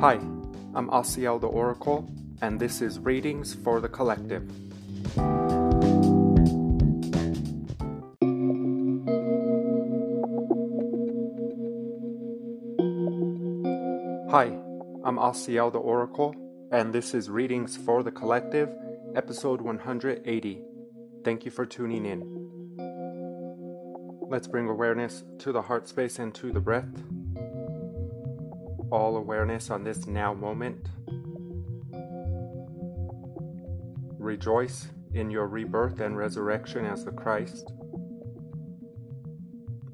Hi, 0.00 0.14
I'm 0.74 0.88
Asiel 0.88 1.38
the 1.38 1.46
Oracle, 1.46 2.10
and 2.40 2.58
this 2.58 2.80
is 2.80 2.98
Readings 2.98 3.52
for 3.52 3.82
the 3.82 3.88
Collective. 3.90 4.50
Hi, 14.30 14.46
I'm 15.04 15.18
Asiel 15.18 15.70
the 15.70 15.78
Oracle, 15.78 16.34
and 16.72 16.94
this 16.94 17.12
is 17.12 17.28
Readings 17.28 17.76
for 17.76 18.02
the 18.02 18.10
Collective, 18.10 18.70
episode 19.14 19.60
180. 19.60 20.62
Thank 21.24 21.44
you 21.44 21.50
for 21.50 21.66
tuning 21.66 22.06
in. 22.06 22.22
Let's 24.30 24.48
bring 24.48 24.66
awareness 24.66 25.24
to 25.40 25.52
the 25.52 25.60
heart 25.60 25.86
space 25.88 26.18
and 26.18 26.34
to 26.36 26.52
the 26.52 26.60
breath 26.60 26.88
all 28.90 29.16
awareness 29.16 29.70
on 29.70 29.84
this 29.84 30.06
now 30.06 30.34
moment. 30.34 30.88
Rejoice 34.18 34.88
in 35.14 35.30
your 35.30 35.46
rebirth 35.46 36.00
and 36.00 36.16
resurrection 36.16 36.84
as 36.84 37.04
the 37.04 37.10
Christ. 37.10 37.72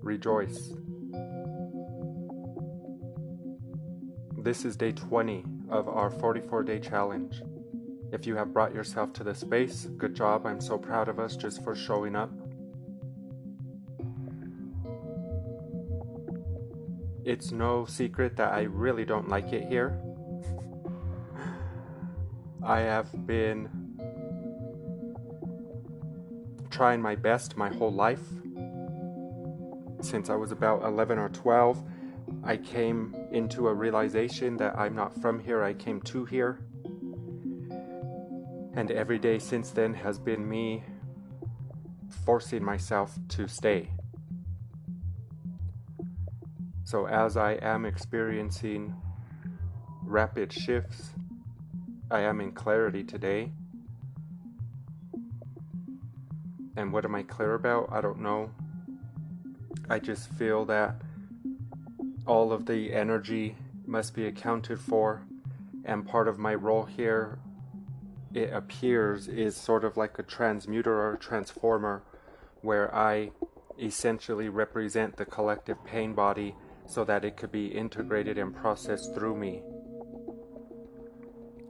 Rejoice. 0.02 0.72
This 4.38 4.64
is 4.64 4.76
day 4.76 4.92
20 4.92 5.44
of 5.68 5.88
our 5.88 6.10
44 6.10 6.62
day 6.62 6.78
challenge. 6.78 7.42
If 8.12 8.26
you 8.26 8.36
have 8.36 8.52
brought 8.52 8.74
yourself 8.74 9.12
to 9.14 9.24
the 9.24 9.34
space, 9.34 9.86
good 9.96 10.14
job. 10.14 10.46
I'm 10.46 10.60
so 10.60 10.78
proud 10.78 11.08
of 11.08 11.18
us 11.18 11.36
just 11.36 11.64
for 11.64 11.74
showing 11.74 12.14
up. 12.14 12.30
It's 17.26 17.50
no 17.50 17.84
secret 17.86 18.36
that 18.36 18.52
I 18.52 18.62
really 18.62 19.04
don't 19.04 19.28
like 19.28 19.52
it 19.52 19.64
here. 19.64 19.98
I 22.62 22.78
have 22.78 23.26
been 23.26 23.68
trying 26.70 27.02
my 27.02 27.16
best 27.16 27.56
my 27.56 27.68
whole 27.68 27.92
life. 27.92 28.22
Since 30.02 30.30
I 30.30 30.36
was 30.36 30.52
about 30.52 30.84
11 30.84 31.18
or 31.18 31.28
12, 31.30 31.82
I 32.44 32.56
came 32.58 33.12
into 33.32 33.66
a 33.66 33.74
realization 33.74 34.56
that 34.58 34.78
I'm 34.78 34.94
not 34.94 35.20
from 35.20 35.40
here, 35.40 35.64
I 35.64 35.74
came 35.74 36.00
to 36.02 36.26
here. 36.26 36.60
And 38.74 38.92
every 38.92 39.18
day 39.18 39.40
since 39.40 39.70
then 39.70 39.94
has 39.94 40.20
been 40.20 40.48
me 40.48 40.84
forcing 42.24 42.62
myself 42.62 43.18
to 43.30 43.48
stay. 43.48 43.90
So, 46.86 47.08
as 47.08 47.36
I 47.36 47.54
am 47.54 47.84
experiencing 47.84 48.94
rapid 50.04 50.52
shifts, 50.52 51.10
I 52.12 52.20
am 52.20 52.40
in 52.40 52.52
clarity 52.52 53.02
today. 53.02 53.50
And 56.76 56.92
what 56.92 57.04
am 57.04 57.16
I 57.16 57.24
clear 57.24 57.54
about? 57.54 57.88
I 57.90 58.00
don't 58.00 58.20
know. 58.20 58.52
I 59.90 59.98
just 59.98 60.30
feel 60.34 60.64
that 60.66 61.02
all 62.24 62.52
of 62.52 62.66
the 62.66 62.92
energy 62.92 63.56
must 63.84 64.14
be 64.14 64.28
accounted 64.28 64.78
for, 64.78 65.22
and 65.84 66.06
part 66.06 66.28
of 66.28 66.38
my 66.38 66.54
role 66.54 66.84
here, 66.84 67.40
it 68.32 68.52
appears, 68.52 69.26
is 69.26 69.56
sort 69.56 69.82
of 69.82 69.96
like 69.96 70.20
a 70.20 70.22
transmuter 70.22 70.94
or 70.94 71.16
transformer, 71.16 72.04
where 72.60 72.94
I 72.94 73.32
essentially 73.76 74.48
represent 74.48 75.16
the 75.16 75.24
collective 75.24 75.84
pain 75.84 76.14
body 76.14 76.54
so 76.86 77.04
that 77.04 77.24
it 77.24 77.36
could 77.36 77.52
be 77.52 77.66
integrated 77.66 78.38
and 78.38 78.54
processed 78.54 79.14
through 79.14 79.36
me. 79.36 79.62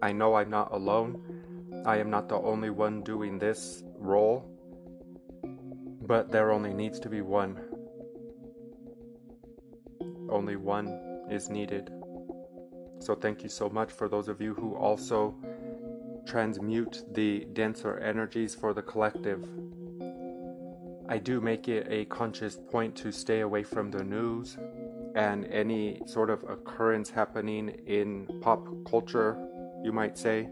I 0.03 0.13
know 0.13 0.35
I'm 0.35 0.51
not 0.51 0.73
alone. 0.73 1.83
I 1.87 1.99
am 1.99 2.11
not 2.11 2.29
the 2.29 2.37
only 2.37 2.71
one 2.71 3.03
doing 3.03 3.39
this 3.39 3.83
role, 3.99 4.45
but 6.03 6.31
there 6.31 6.53
only 6.53 6.75
needs 6.75 7.01
to 7.01 7.09
be 7.09 7.23
one. 7.23 7.59
Only 10.29 10.57
one 10.57 10.89
is 11.31 11.49
needed. 11.49 11.91
So, 12.99 13.15
thank 13.15 13.43
you 13.43 13.49
so 13.49 13.69
much 13.69 13.93
for 13.93 14.09
those 14.09 14.29
of 14.29 14.41
you 14.41 14.55
who 14.55 14.75
also 14.75 15.35
transmute 16.27 17.05
the 17.13 17.47
denser 17.53 17.99
energies 17.99 18.55
for 18.55 18.75
the 18.75 18.83
collective. 18.83 19.49
I 21.09 21.19
do 21.19 21.41
make 21.41 21.69
it 21.69 21.87
a 21.89 22.05
conscious 22.07 22.57
point 22.57 22.97
to 22.97 23.13
stay 23.13 23.41
away 23.41 23.63
from 23.63 23.93
the 23.93 24.03
news 24.03 24.59
and 25.17 25.47
any 25.47 26.03
sort 26.07 26.29
of 26.29 26.45
occurrence 26.45 27.09
happening 27.09 27.71
in 27.87 28.29
pop 28.43 28.69
culture, 28.89 29.37
you 29.83 29.91
might 29.91 30.19
say. 30.19 30.47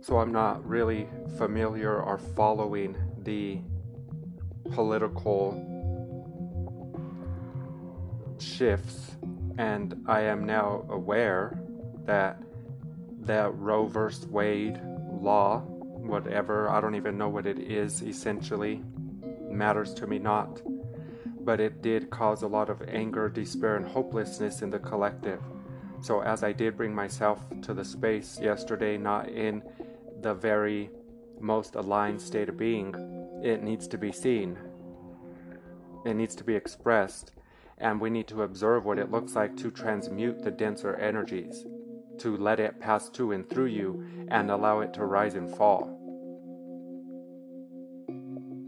So 0.00 0.18
I'm 0.18 0.30
not 0.30 0.64
really 0.64 1.08
familiar 1.36 2.00
or 2.00 2.16
following 2.16 2.96
the 3.24 3.58
political 4.70 5.64
shifts, 8.38 9.16
and 9.58 10.00
I 10.06 10.20
am 10.20 10.44
now 10.46 10.86
aware 10.88 11.60
that 12.04 12.40
that 13.22 13.52
Roe 13.58 13.86
vs. 13.86 14.26
Wade 14.28 14.80
law, 15.20 15.58
whatever, 15.58 16.70
I 16.70 16.80
don't 16.80 16.94
even 16.94 17.18
know 17.18 17.28
what 17.28 17.46
it 17.46 17.58
is 17.58 18.00
essentially, 18.00 18.80
matters 19.50 19.92
to 19.94 20.06
me 20.06 20.20
not 20.20 20.62
but 21.48 21.60
it 21.60 21.80
did 21.80 22.10
cause 22.10 22.42
a 22.42 22.46
lot 22.46 22.68
of 22.68 22.82
anger, 22.88 23.26
despair, 23.30 23.76
and 23.76 23.86
hopelessness 23.86 24.60
in 24.60 24.68
the 24.68 24.78
collective. 24.78 25.40
So, 26.02 26.20
as 26.20 26.42
I 26.42 26.52
did 26.52 26.76
bring 26.76 26.94
myself 26.94 27.40
to 27.62 27.72
the 27.72 27.86
space 27.86 28.38
yesterday, 28.38 28.98
not 28.98 29.30
in 29.30 29.62
the 30.20 30.34
very 30.34 30.90
most 31.40 31.74
aligned 31.74 32.20
state 32.20 32.50
of 32.50 32.58
being, 32.58 32.94
it 33.42 33.62
needs 33.62 33.88
to 33.88 33.96
be 33.96 34.12
seen. 34.12 34.58
It 36.04 36.16
needs 36.16 36.34
to 36.34 36.44
be 36.44 36.54
expressed, 36.54 37.32
and 37.78 37.98
we 37.98 38.10
need 38.10 38.28
to 38.28 38.42
observe 38.42 38.84
what 38.84 38.98
it 38.98 39.10
looks 39.10 39.34
like 39.34 39.56
to 39.56 39.70
transmute 39.70 40.42
the 40.42 40.50
denser 40.50 40.96
energies, 40.96 41.64
to 42.18 42.36
let 42.36 42.60
it 42.60 42.78
pass 42.78 43.08
to 43.16 43.32
and 43.32 43.48
through 43.48 43.72
you, 43.80 44.04
and 44.28 44.50
allow 44.50 44.80
it 44.80 44.92
to 44.92 45.06
rise 45.06 45.34
and 45.34 45.56
fall. 45.56 45.97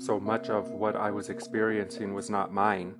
So 0.00 0.18
much 0.18 0.48
of 0.48 0.70
what 0.70 0.96
I 0.96 1.10
was 1.10 1.28
experiencing 1.28 2.14
was 2.14 2.30
not 2.30 2.54
mine, 2.54 2.94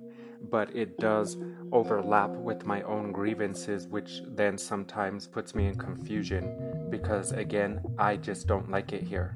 but 0.51 0.75
it 0.75 0.99
does 0.99 1.35
overlap 1.71 2.29
with 2.29 2.63
my 2.63 2.83
own 2.83 3.11
grievances, 3.11 3.87
which 3.87 4.21
then 4.27 4.55
sometimes 4.55 5.25
puts 5.25 5.55
me 5.55 5.65
in 5.65 5.79
confusion 5.79 6.87
because, 6.91 7.31
again, 7.31 7.81
I 7.97 8.17
just 8.17 8.45
don't 8.45 8.69
like 8.69 8.93
it 8.93 9.01
here. 9.01 9.35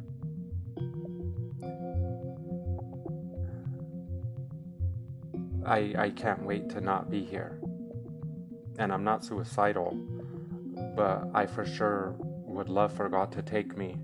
I, 5.66 5.96
I 5.98 6.12
can't 6.16 6.44
wait 6.44 6.70
to 6.70 6.82
not 6.82 7.10
be 7.10 7.26
here. 7.26 7.60
And 8.78 8.94
I'm 8.94 9.04
not 9.04 9.26
suicidal, 9.26 9.98
but 10.96 11.30
I 11.34 11.48
for 11.48 11.66
sure 11.66 12.14
would 12.20 12.70
love 12.70 12.94
for 12.94 13.10
God 13.10 13.32
to 13.32 13.42
take 13.42 13.76
me 13.76 13.98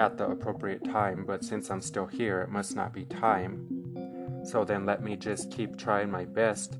at 0.00 0.16
the 0.16 0.26
appropriate 0.26 0.82
time, 0.82 1.24
but 1.26 1.44
since 1.44 1.70
I'm 1.70 1.82
still 1.82 2.06
here, 2.06 2.40
it 2.40 2.48
must 2.48 2.74
not 2.74 2.94
be 2.94 3.04
time. 3.04 4.42
So 4.44 4.64
then 4.64 4.86
let 4.86 5.04
me 5.04 5.14
just 5.14 5.50
keep 5.50 5.76
trying 5.76 6.10
my 6.10 6.24
best, 6.24 6.78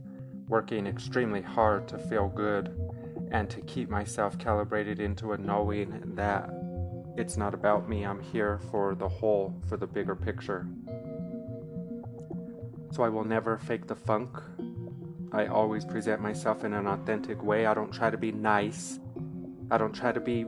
working 0.49 0.87
extremely 0.87 1.43
hard 1.43 1.87
to 1.89 1.99
feel 1.99 2.29
good 2.29 2.75
and 3.31 3.51
to 3.51 3.61
keep 3.61 3.91
myself 3.91 4.39
calibrated 4.39 5.01
into 5.01 5.33
a 5.33 5.39
knowing 5.39 6.15
that 6.17 6.49
it's 7.19 7.37
not 7.37 7.53
about 7.53 7.91
me, 7.91 8.07
I'm 8.07 8.23
here 8.23 8.59
for 8.71 8.95
the 8.95 9.09
whole, 9.09 9.55
for 9.69 9.77
the 9.77 9.87
bigger 9.87 10.17
picture. 10.17 10.67
So 12.93 13.03
I 13.03 13.11
will 13.11 13.25
never 13.25 13.59
fake 13.59 13.87
the 13.87 13.97
funk. 13.97 14.31
I 15.31 15.47
always 15.47 15.85
present 15.85 16.23
myself 16.23 16.65
in 16.65 16.73
an 16.73 16.87
authentic 16.87 17.43
way. 17.43 17.67
I 17.67 17.75
don't 17.75 17.93
try 17.93 18.09
to 18.09 18.17
be 18.17 18.33
nice. 18.33 18.99
I 19.71 19.77
don't 19.77 19.93
try 19.93 20.11
to 20.11 20.21
be 20.21 20.47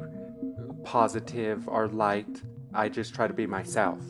positive 0.84 1.68
or 1.68 1.88
light. 1.88 2.42
I 2.74 2.88
just 2.88 3.14
try 3.14 3.26
to 3.26 3.34
be 3.34 3.46
myself. 3.46 4.00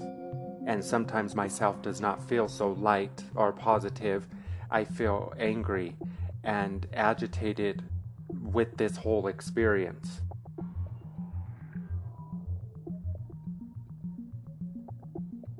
And 0.67 0.85
sometimes 0.85 1.35
myself 1.35 1.83
does 1.83 2.01
not 2.01 2.29
feel 2.29 2.49
so 2.49 2.73
light 2.73 3.25
or 3.35 3.53
positive. 3.53 4.29
I 4.71 4.85
feel 4.85 5.33
angry 5.39 5.97
and 6.45 6.87
agitated 6.93 7.83
with 8.29 8.77
this 8.77 8.97
whole 8.97 9.27
experience. 9.27 10.21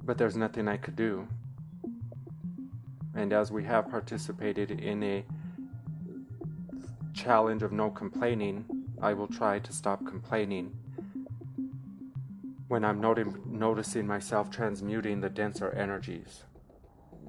But 0.05 0.19
there's 0.19 0.37
nothing 0.37 0.69
I 0.69 0.77
could 0.77 0.97
do. 0.97 1.27
And 3.15 3.33
as 3.33 3.53
we 3.53 3.65
have 3.65 3.91
participated 3.91 4.71
in 4.71 5.03
a 5.03 5.25
challenge 7.13 7.63
of 7.63 7.73
no 7.73 7.91
complaining, 7.91 8.65
I 9.01 9.13
will 9.13 9.29
try 9.29 9.59
to 9.59 9.73
stop 9.73 10.07
complaining 10.07 10.73
when 12.73 12.87
I'm 12.87 13.03
not- 13.03 13.19
noticing 13.45 14.07
myself 14.07 14.51
transmuting 14.51 15.21
the 15.21 15.29
denser 15.29 15.71
energies. 15.73 16.45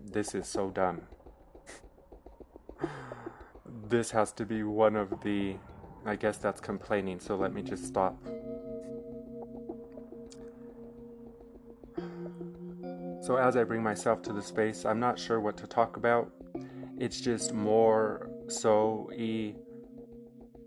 This 0.01 0.33
is 0.33 0.47
so 0.47 0.69
dumb. 0.69 1.01
this 3.89 4.11
has 4.11 4.31
to 4.39 4.45
be 4.45 4.63
one 4.63 4.95
of 4.95 5.19
the. 5.19 5.57
I 6.05 6.15
guess 6.15 6.37
that's 6.37 6.61
complaining, 6.61 7.19
so 7.19 7.35
let 7.35 7.53
me 7.53 7.61
just 7.61 7.83
stop. 7.83 8.15
So, 13.21 13.35
as 13.35 13.57
I 13.57 13.65
bring 13.65 13.83
myself 13.83 14.21
to 14.21 14.31
the 14.31 14.41
space, 14.41 14.85
I'm 14.85 15.01
not 15.01 15.19
sure 15.19 15.41
what 15.41 15.57
to 15.57 15.67
talk 15.67 15.97
about. 15.97 16.31
It's 16.97 17.19
just 17.19 17.53
more 17.53 18.29
so 18.47 19.11
a 19.13 19.55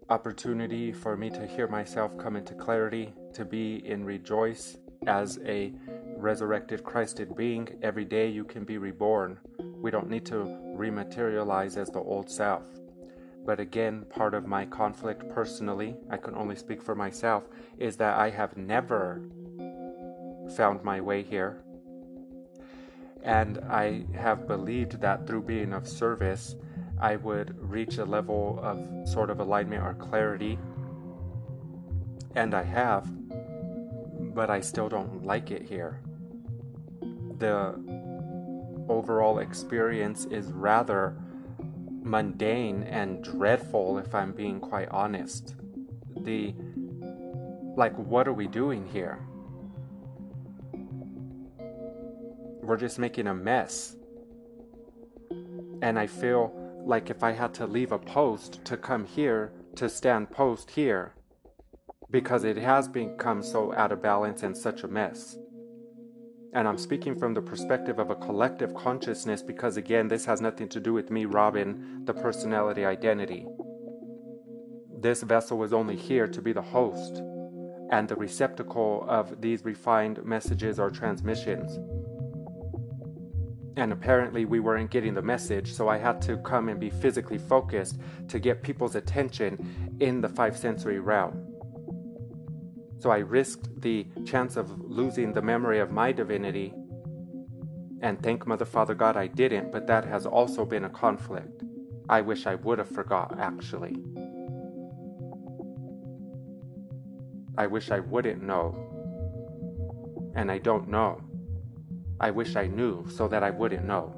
opportunity 0.08 0.92
for 0.92 1.16
me 1.16 1.30
to 1.30 1.46
hear 1.46 1.66
myself 1.66 2.16
come 2.16 2.36
into 2.36 2.54
clarity, 2.54 3.12
to 3.34 3.44
be 3.44 3.84
in 3.86 4.04
rejoice 4.04 4.78
as 5.06 5.38
a 5.44 5.72
resurrected 6.16 6.84
Christed 6.84 7.36
being. 7.36 7.68
Every 7.82 8.04
day 8.04 8.28
you 8.28 8.44
can 8.44 8.64
be 8.64 8.78
reborn. 8.78 9.38
We 9.58 9.90
don't 9.90 10.08
need 10.08 10.24
to 10.26 10.44
rematerialize 10.76 11.76
as 11.76 11.90
the 11.90 12.00
old 12.00 12.30
self. 12.30 12.62
But 13.44 13.60
again, 13.60 14.04
part 14.10 14.34
of 14.34 14.46
my 14.46 14.64
conflict 14.64 15.28
personally, 15.28 15.96
I 16.10 16.16
can 16.16 16.34
only 16.34 16.56
speak 16.56 16.82
for 16.82 16.94
myself, 16.94 17.44
is 17.78 17.96
that 17.96 18.16
I 18.16 18.30
have 18.30 18.56
never 18.56 19.22
found 20.56 20.82
my 20.82 21.00
way 21.00 21.22
here. 21.22 21.62
And 23.22 23.58
I 23.68 24.04
have 24.14 24.46
believed 24.46 25.00
that 25.00 25.26
through 25.26 25.42
being 25.42 25.72
of 25.72 25.88
service, 25.88 26.54
I 26.98 27.16
would 27.16 27.54
reach 27.58 27.98
a 27.98 28.04
level 28.04 28.58
of 28.62 29.08
sort 29.08 29.30
of 29.30 29.40
alignment 29.40 29.82
or 29.82 29.94
clarity. 29.94 30.58
And 32.34 32.54
I 32.54 32.62
have, 32.62 33.06
but 34.34 34.50
I 34.50 34.60
still 34.60 34.88
don't 34.88 35.24
like 35.24 35.50
it 35.50 35.62
here. 35.62 36.00
The 37.38 37.74
overall 38.88 39.38
experience 39.38 40.26
is 40.26 40.52
rather 40.52 41.16
mundane 42.02 42.82
and 42.84 43.22
dreadful, 43.22 43.98
if 43.98 44.14
I'm 44.14 44.32
being 44.32 44.60
quite 44.60 44.88
honest. 44.90 45.54
The 46.20 46.54
like, 47.76 47.94
what 47.96 48.26
are 48.26 48.32
we 48.32 48.46
doing 48.46 48.86
here? 48.86 49.18
We're 52.62 52.78
just 52.78 52.98
making 52.98 53.26
a 53.26 53.34
mess. 53.34 53.96
And 55.82 55.98
I 55.98 56.06
feel 56.06 56.65
like 56.86 57.10
if 57.10 57.24
I 57.24 57.32
had 57.32 57.52
to 57.54 57.66
leave 57.66 57.90
a 57.90 57.98
post 57.98 58.64
to 58.64 58.76
come 58.76 59.04
here 59.04 59.52
to 59.74 59.88
stand 59.88 60.30
post 60.30 60.70
here 60.70 61.14
because 62.10 62.44
it 62.44 62.56
has 62.56 62.86
become 62.86 63.42
so 63.42 63.74
out 63.74 63.90
of 63.90 64.00
balance 64.00 64.44
and 64.44 64.56
such 64.56 64.84
a 64.84 64.88
mess. 64.88 65.36
And 66.54 66.68
I'm 66.68 66.78
speaking 66.78 67.18
from 67.18 67.34
the 67.34 67.42
perspective 67.42 67.98
of 67.98 68.10
a 68.10 68.14
collective 68.14 68.72
consciousness 68.74 69.42
because, 69.42 69.76
again, 69.76 70.06
this 70.06 70.24
has 70.26 70.40
nothing 70.40 70.68
to 70.70 70.80
do 70.80 70.92
with 70.92 71.10
me, 71.10 71.24
Robin, 71.24 72.02
the 72.04 72.14
personality 72.14 72.84
identity. 72.84 73.46
This 74.98 75.22
vessel 75.22 75.58
was 75.58 75.72
only 75.72 75.96
here 75.96 76.28
to 76.28 76.40
be 76.40 76.52
the 76.52 76.62
host 76.62 77.20
and 77.90 78.08
the 78.08 78.16
receptacle 78.16 79.04
of 79.08 79.40
these 79.40 79.64
refined 79.64 80.24
messages 80.24 80.78
or 80.78 80.90
transmissions. 80.90 81.78
And 83.76 83.92
apparently, 83.92 84.46
we 84.46 84.58
weren't 84.58 84.90
getting 84.90 85.12
the 85.12 85.22
message, 85.22 85.72
so 85.74 85.88
I 85.88 85.98
had 85.98 86.22
to 86.22 86.38
come 86.38 86.70
and 86.70 86.80
be 86.80 86.88
physically 86.88 87.36
focused 87.36 88.00
to 88.28 88.38
get 88.38 88.62
people's 88.62 88.94
attention 88.94 89.96
in 90.00 90.22
the 90.22 90.30
five 90.30 90.56
sensory 90.56 90.98
realm. 90.98 91.46
So 92.98 93.10
I 93.10 93.18
risked 93.18 93.82
the 93.82 94.06
chance 94.24 94.56
of 94.56 94.80
losing 94.80 95.32
the 95.34 95.42
memory 95.42 95.78
of 95.78 95.90
my 95.90 96.10
divinity. 96.10 96.72
And 98.00 98.22
thank 98.22 98.46
Mother 98.46 98.64
Father 98.64 98.94
God 98.94 99.16
I 99.16 99.26
didn't, 99.26 99.72
but 99.72 99.86
that 99.88 100.06
has 100.06 100.24
also 100.24 100.64
been 100.64 100.84
a 100.84 100.90
conflict. 100.90 101.62
I 102.08 102.22
wish 102.22 102.46
I 102.46 102.54
would 102.54 102.78
have 102.78 102.88
forgot, 102.88 103.38
actually. 103.38 103.96
I 107.58 107.66
wish 107.66 107.90
I 107.90 108.00
wouldn't 108.00 108.42
know. 108.42 110.32
And 110.34 110.50
I 110.50 110.58
don't 110.58 110.88
know. 110.88 111.25
I 112.20 112.30
wish 112.30 112.56
I 112.56 112.66
knew 112.66 113.06
so 113.10 113.28
that 113.28 113.42
I 113.42 113.50
wouldn't 113.50 113.84
know. 113.84 114.14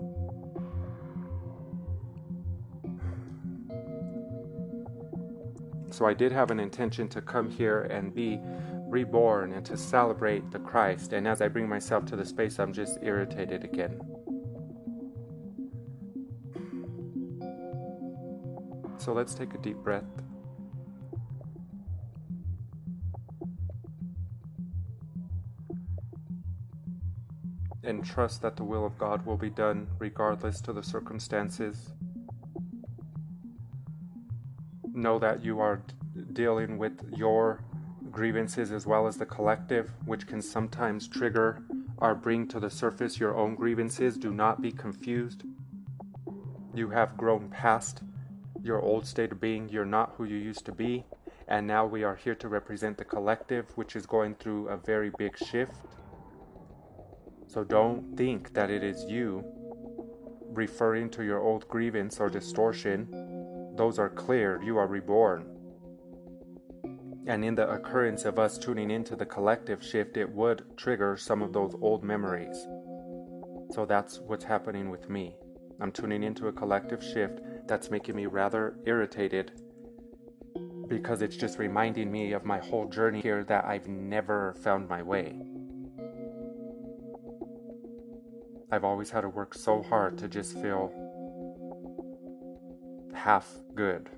So 5.91 6.06
I 6.06 6.15
did 6.15 6.31
have 6.31 6.53
an 6.53 6.61
intention 6.61 7.09
to 7.09 7.21
come 7.21 7.50
here 7.50 7.83
and 7.83 8.15
be 8.15 8.41
reborn 8.87 9.53
and 9.53 9.67
to 9.67 9.77
celebrate 9.77 10.50
the 10.50 10.61
Christ. 10.61 11.12
And 11.12 11.27
as 11.27 11.43
I 11.43 11.49
bring 11.49 11.69
myself 11.69 12.05
to 12.06 12.17
the 12.17 12.25
space, 12.25 12.59
I'm 12.59 12.73
just 12.73 12.99
irritated 13.03 13.65
again. 13.65 14.00
So 18.99 19.12
let's 19.12 19.35
take 19.35 19.55
a 19.55 19.59
deep 19.59 19.79
breath. 19.79 20.05
And 27.88 28.05
trust 28.05 28.43
that 28.43 28.56
the 28.56 28.64
will 28.64 28.85
of 28.85 28.99
God 28.99 29.25
will 29.25 29.38
be 29.38 29.49
done 29.49 29.88
regardless 29.99 30.61
to 30.61 30.75
the 30.75 30.82
circumstances. 30.82 31.94
Know 34.93 35.19
that 35.19 35.43
you 35.43 35.58
are 35.61 35.81
dealing 36.35 36.76
with 36.76 37.02
your 37.17 37.64
grievances 38.11 38.73
as 38.73 38.87
well 38.87 39.06
as 39.06 39.17
the 39.17 39.25
collective, 39.25 39.90
which 40.05 40.26
can 40.26 40.43
sometimes 40.43 41.08
trigger 41.08 41.62
or 41.96 42.14
bring 42.14 42.46
to 42.49 42.61
the 42.61 42.69
surface 42.69 43.19
your 43.19 43.35
own 43.35 43.55
grievances. 43.55 44.19
Do 44.19 44.35
not 44.35 44.61
be 44.61 44.70
confused. 44.70 45.44
You 46.75 46.90
have 46.90 47.17
grown 47.17 47.49
past 47.49 48.02
your 48.62 48.82
old 48.82 49.06
state 49.06 49.32
of 49.32 49.40
being. 49.40 49.70
You're 49.70 49.87
not 49.87 50.12
who 50.19 50.25
you 50.25 50.37
used 50.37 50.67
to 50.67 50.73
be. 50.73 51.06
And 51.46 51.67
now 51.67 51.87
we 51.87 52.05
are 52.05 52.17
here 52.17 52.35
to 52.35 52.49
represent 52.49 52.99
the 52.99 53.06
collective, 53.06 53.64
which 53.79 53.96
is 53.96 54.05
going 54.05 54.35
through 54.35 54.69
a 54.69 54.76
very 54.76 55.11
big 55.17 55.38
shift. 55.38 55.73
So 57.49 57.65
don't 57.65 58.15
think 58.15 58.53
that 58.53 58.71
it 58.71 58.85
is 58.85 59.05
you 59.05 59.43
referring 60.50 61.09
to 61.11 61.25
your 61.25 61.41
old 61.41 61.67
grievance 61.67 62.21
or 62.21 62.29
distortion. 62.29 63.09
Those 63.75 63.99
are 63.99 64.11
cleared. 64.11 64.65
You 64.65 64.77
are 64.77 64.87
reborn. 64.87 65.47
And 67.27 67.45
in 67.45 67.55
the 67.55 67.69
occurrence 67.71 68.27
of 68.27 68.39
us 68.39 68.59
tuning 68.59 68.91
into 68.91 69.17
the 69.17 69.27
collective 69.27 69.83
shift, 69.83 70.19
it 70.19 70.31
would 70.31 70.65
trigger 70.77 71.17
some 71.17 71.43
of 71.43 71.53
those 71.55 71.75
old 71.81 72.05
memories. 72.05 72.67
So 73.71 73.87
that's 73.87 74.19
what's 74.21 74.45
happening 74.45 74.91
with 74.91 75.09
me. 75.09 75.37
I'm 75.81 75.93
tuning 75.93 76.23
into 76.23 76.49
a 76.49 76.52
collective 76.52 77.02
shift 77.02 77.40
that's 77.67 77.90
making 77.90 78.17
me 78.17 78.26
rather 78.26 78.78
irritated 78.85 79.52
because 80.88 81.23
it's 81.23 81.37
just 81.37 81.59
reminding 81.59 82.11
me 82.11 82.33
of 82.33 82.45
my 82.45 82.59
whole 82.59 82.88
journey 82.88 83.21
here 83.21 83.45
that 83.45 83.64
I've 83.64 83.88
never 83.88 84.55
found 84.62 84.88
my 84.88 85.02
way. 85.02 85.38
I've 88.71 88.85
always 88.85 89.09
had 89.11 89.23
to 89.23 89.31
work 89.31 89.55
so 89.55 89.83
hard 89.83 90.19
to 90.19 90.29
just 90.29 90.53
feel 90.61 90.93
half 93.15 93.49
good. 93.75 94.11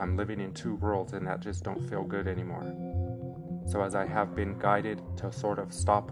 I'm 0.00 0.16
living 0.16 0.40
in 0.40 0.54
two 0.54 0.76
worlds 0.76 1.12
and 1.12 1.26
that 1.26 1.40
just 1.40 1.62
don't 1.62 1.86
feel 1.90 2.02
good 2.02 2.26
anymore. 2.26 2.64
So, 3.66 3.82
as 3.82 3.94
I 3.94 4.06
have 4.06 4.34
been 4.34 4.58
guided 4.58 5.02
to 5.18 5.30
sort 5.30 5.58
of 5.58 5.72
stop 5.72 6.10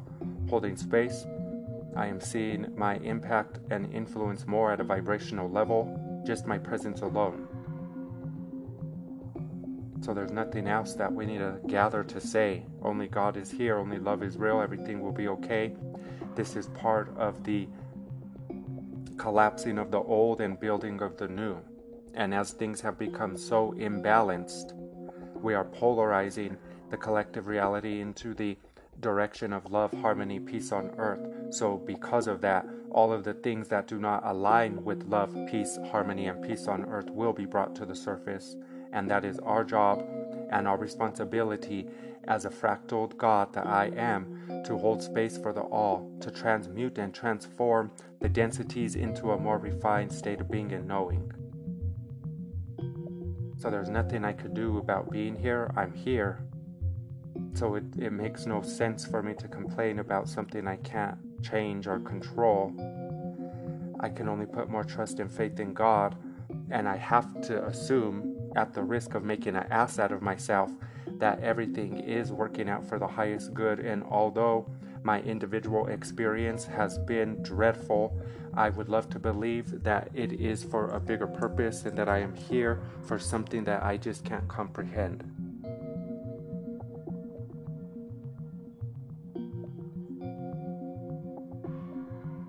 holding 0.50 0.76
space, 0.76 1.26
I 1.96 2.06
am 2.06 2.20
seeing 2.20 2.66
my 2.76 2.96
impact 2.96 3.60
and 3.70 3.92
influence 3.92 4.46
more 4.46 4.70
at 4.70 4.80
a 4.80 4.84
vibrational 4.84 5.50
level, 5.50 6.22
just 6.26 6.46
my 6.46 6.58
presence 6.58 7.00
alone. 7.00 7.48
So, 10.00 10.14
there's 10.14 10.30
nothing 10.30 10.68
else 10.68 10.94
that 10.94 11.12
we 11.12 11.26
need 11.26 11.38
to 11.38 11.58
gather 11.66 12.04
to 12.04 12.20
say. 12.20 12.64
Only 12.82 13.08
God 13.08 13.36
is 13.36 13.50
here, 13.50 13.78
only 13.78 13.98
love 13.98 14.22
is 14.22 14.36
real, 14.36 14.60
everything 14.60 15.00
will 15.00 15.12
be 15.12 15.28
okay. 15.28 15.74
This 16.34 16.56
is 16.56 16.68
part 16.68 17.16
of 17.16 17.44
the 17.44 17.68
collapsing 19.16 19.78
of 19.78 19.90
the 19.90 20.00
old 20.00 20.40
and 20.40 20.58
building 20.58 21.02
of 21.02 21.16
the 21.16 21.28
new. 21.28 21.58
And 22.14 22.32
as 22.32 22.52
things 22.52 22.80
have 22.80 22.98
become 22.98 23.36
so 23.36 23.74
imbalanced, 23.76 24.72
we 25.42 25.54
are 25.54 25.64
polarizing 25.64 26.56
the 26.90 26.96
collective 26.96 27.46
reality 27.46 28.00
into 28.00 28.34
the 28.34 28.56
direction 29.00 29.52
of 29.52 29.70
love, 29.70 29.92
harmony, 29.92 30.40
peace 30.40 30.72
on 30.72 30.90
earth. 30.98 31.20
So, 31.50 31.76
because 31.76 32.26
of 32.26 32.40
that, 32.40 32.66
all 32.90 33.12
of 33.12 33.24
the 33.24 33.34
things 33.34 33.68
that 33.68 33.86
do 33.86 33.98
not 33.98 34.22
align 34.24 34.84
with 34.84 35.04
love, 35.04 35.36
peace, 35.50 35.78
harmony, 35.90 36.26
and 36.26 36.42
peace 36.42 36.66
on 36.66 36.84
earth 36.84 37.10
will 37.10 37.32
be 37.32 37.44
brought 37.44 37.76
to 37.76 37.86
the 37.86 37.94
surface. 37.94 38.56
And 38.92 39.10
that 39.10 39.24
is 39.24 39.38
our 39.40 39.64
job 39.64 40.04
and 40.50 40.66
our 40.66 40.78
responsibility 40.78 41.88
as 42.26 42.44
a 42.44 42.50
fractaled 42.50 43.16
God 43.16 43.52
that 43.54 43.66
I 43.66 43.86
am 43.96 44.62
to 44.64 44.76
hold 44.76 45.02
space 45.02 45.38
for 45.38 45.52
the 45.52 45.62
all, 45.62 46.10
to 46.20 46.30
transmute 46.30 46.98
and 46.98 47.14
transform 47.14 47.90
the 48.20 48.28
densities 48.28 48.96
into 48.96 49.30
a 49.30 49.38
more 49.38 49.58
refined 49.58 50.12
state 50.12 50.40
of 50.40 50.50
being 50.50 50.72
and 50.72 50.86
knowing. 50.86 51.32
So 53.58 53.70
there's 53.70 53.90
nothing 53.90 54.24
I 54.24 54.32
could 54.32 54.54
do 54.54 54.78
about 54.78 55.10
being 55.10 55.34
here. 55.34 55.72
I'm 55.76 55.92
here. 55.92 56.40
So 57.54 57.74
it, 57.74 57.84
it 57.98 58.12
makes 58.12 58.46
no 58.46 58.62
sense 58.62 59.04
for 59.04 59.22
me 59.22 59.34
to 59.34 59.48
complain 59.48 59.98
about 59.98 60.28
something 60.28 60.68
I 60.68 60.76
can't 60.76 61.18
change 61.42 61.86
or 61.86 61.98
control. 61.98 62.72
I 64.00 64.10
can 64.10 64.28
only 64.28 64.46
put 64.46 64.70
more 64.70 64.84
trust 64.84 65.18
and 65.18 65.30
faith 65.30 65.58
in 65.58 65.72
God, 65.72 66.16
and 66.70 66.88
I 66.88 66.96
have 66.96 67.40
to 67.42 67.64
assume, 67.66 68.36
at 68.56 68.74
the 68.74 68.82
risk 68.82 69.14
of 69.14 69.24
making 69.24 69.56
an 69.56 69.66
ass 69.70 69.98
out 69.98 70.12
of 70.12 70.22
myself, 70.22 70.70
that 71.18 71.40
everything 71.42 72.00
is 72.00 72.32
working 72.32 72.68
out 72.68 72.86
for 72.86 72.98
the 72.98 73.06
highest 73.06 73.54
good. 73.54 73.80
And 73.80 74.02
although 74.04 74.70
my 75.02 75.20
individual 75.22 75.86
experience 75.86 76.64
has 76.64 76.98
been 76.98 77.42
dreadful, 77.42 78.18
I 78.54 78.70
would 78.70 78.88
love 78.88 79.08
to 79.10 79.18
believe 79.18 79.82
that 79.84 80.10
it 80.14 80.32
is 80.32 80.64
for 80.64 80.90
a 80.90 81.00
bigger 81.00 81.26
purpose 81.26 81.84
and 81.84 81.96
that 81.98 82.08
I 82.08 82.18
am 82.18 82.34
here 82.34 82.80
for 83.02 83.18
something 83.18 83.64
that 83.64 83.82
I 83.82 83.96
just 83.96 84.24
can't 84.24 84.48
comprehend. 84.48 85.24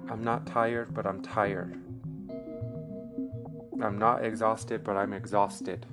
I'm 0.10 0.24
not 0.24 0.46
tired, 0.48 0.94
but 0.94 1.06
I'm 1.06 1.22
tired. 1.22 1.79
I'm 3.81 3.98
not 3.98 4.25
exhausted, 4.25 4.83
but 4.83 4.98
I'm 4.98 5.13
exhausted. 5.13 5.86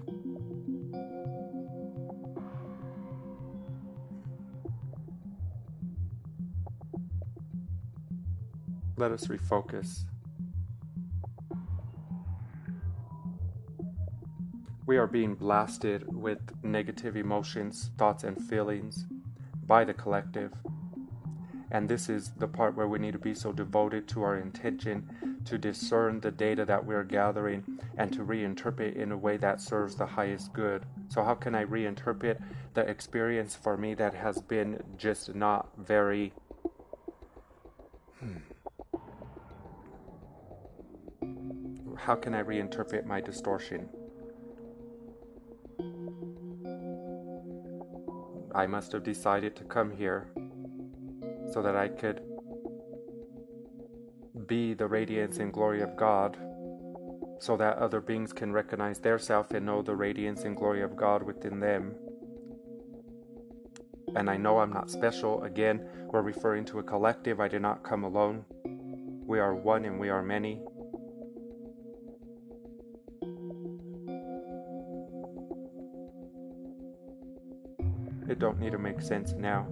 Let 8.97 9.12
us 9.12 9.26
refocus. 9.26 10.05
We 14.87 14.97
are 14.97 15.07
being 15.07 15.35
blasted 15.35 16.05
with 16.12 16.38
negative 16.62 17.16
emotions, 17.16 17.90
thoughts, 17.99 18.25
and 18.25 18.40
feelings 18.49 19.07
by 19.66 19.85
the 19.85 19.95
collective. 19.95 20.52
And 21.71 21.88
this 21.88 22.09
is 22.09 22.31
the 22.38 22.49
part 22.49 22.76
where 22.76 22.88
we 22.88 22.99
need 22.99 23.12
to 23.12 23.19
be 23.19 23.35
so 23.35 23.52
devoted 23.52 24.09
to 24.09 24.23
our 24.23 24.38
intention 24.38 25.36
to 25.47 25.59
discern 25.59 26.21
the 26.21 26.31
data 26.31 26.65
that 26.65 26.85
we're 26.85 27.05
gathering 27.05 27.65
and 27.97 28.12
to 28.12 28.21
reinterpret 28.21 28.95
in 28.97 29.12
a 29.12 29.17
way 29.17 29.37
that 29.37 29.61
serves 29.61 29.97
the 29.97 30.07
highest 30.07 30.53
good. 30.53 30.85
So, 31.09 31.23
how 31.23 31.35
can 31.35 31.55
I 31.55 31.65
reinterpret 31.65 32.38
the 32.76 32.83
experience 32.83 33.55
for 33.57 33.79
me 33.79 33.95
that 33.95 34.12
has 34.12 34.43
been 34.43 34.83
just 34.99 35.35
not 35.35 35.69
very. 35.79 36.35
Hmm. 38.21 38.37
How 41.97 42.15
can 42.15 42.35
I 42.35 42.43
reinterpret 42.43 43.07
my 43.07 43.23
distortion? 43.23 43.88
I 48.55 48.67
must 48.67 48.93
have 48.93 49.03
decided 49.03 49.57
to 49.57 49.65
come 49.65 49.91
here 49.91 50.29
so 51.53 51.62
that 51.62 51.76
I 51.76 51.88
could 51.88 52.21
be 54.47 54.75
the 54.75 54.87
radiance 54.87 55.38
and 55.38 55.53
glory 55.53 55.83
of 55.83 55.97
God, 55.97 56.37
so 57.38 57.57
that 57.57 57.79
other 57.79 58.00
beings 58.00 58.33
can 58.33 58.53
recognize 58.53 58.99
their 58.99 59.19
self 59.19 59.50
and 59.50 59.67
know 59.67 59.83
the 59.83 59.95
radiance 59.95 60.43
and 60.43 60.57
glory 60.57 60.83
of 60.83 60.97
God 60.97 61.23
within 61.23 61.61
them. 61.61 61.95
And 64.15 64.31
I 64.31 64.37
know 64.37 64.59
I'm 64.59 64.73
not 64.73 64.91
special. 64.91 65.43
Again, 65.43 65.87
we're 66.11 66.23
referring 66.23 66.65
to 66.67 66.79
a 66.79 66.83
collective. 66.83 67.41
I 67.41 67.49
did 67.49 67.61
not 67.61 67.83
come 67.83 68.05
alone. 68.05 68.45
We 69.26 69.38
are 69.41 69.55
one 69.55 69.85
and 69.85 70.00
we 70.00 70.09
are 70.09 70.23
many. 70.23 70.62
It 78.29 78.38
don't 78.38 78.59
need 78.59 78.73
to 78.73 78.79
make 78.79 79.00
sense 79.00 79.33
now. 79.33 79.69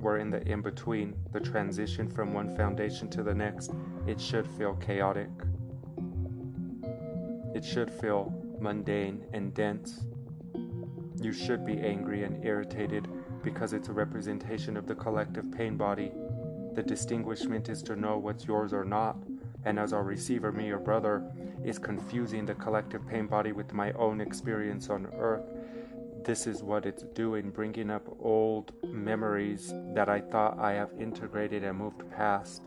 We're 0.00 0.16
in 0.18 0.30
the 0.30 0.40
in 0.48 0.62
between, 0.62 1.14
the 1.32 1.40
transition 1.40 2.08
from 2.08 2.32
one 2.32 2.56
foundation 2.56 3.10
to 3.10 3.22
the 3.22 3.34
next. 3.34 3.72
It 4.06 4.18
should 4.18 4.46
feel 4.46 4.74
chaotic. 4.76 5.28
It 7.54 7.62
should 7.62 7.90
feel 7.90 8.32
mundane 8.58 9.24
and 9.34 9.52
dense. 9.52 10.06
You 11.20 11.32
should 11.34 11.66
be 11.66 11.78
angry 11.78 12.24
and 12.24 12.42
irritated 12.42 13.08
because 13.42 13.74
it's 13.74 13.88
a 13.88 13.92
representation 13.92 14.78
of 14.78 14.86
the 14.86 14.94
collective 14.94 15.52
pain 15.52 15.76
body. 15.76 16.12
The 16.74 16.82
distinguishment 16.82 17.68
is 17.68 17.82
to 17.82 17.96
know 17.96 18.16
what's 18.16 18.46
yours 18.46 18.72
or 18.72 18.86
not, 18.86 19.18
and 19.66 19.78
as 19.78 19.92
our 19.92 20.02
receiver, 20.02 20.50
me, 20.50 20.68
your 20.68 20.78
brother, 20.78 21.30
is 21.62 21.78
confusing 21.78 22.46
the 22.46 22.54
collective 22.54 23.06
pain 23.06 23.26
body 23.26 23.52
with 23.52 23.74
my 23.74 23.92
own 23.92 24.22
experience 24.22 24.88
on 24.88 25.08
earth 25.18 25.44
this 26.24 26.46
is 26.46 26.62
what 26.62 26.86
it's 26.86 27.02
doing, 27.02 27.50
bringing 27.50 27.90
up 27.90 28.06
old 28.20 28.72
memories 28.92 29.72
that 29.94 30.08
I 30.08 30.20
thought 30.20 30.58
I 30.58 30.72
have 30.72 30.90
integrated 30.98 31.64
and 31.64 31.78
moved 31.78 32.02
past. 32.10 32.62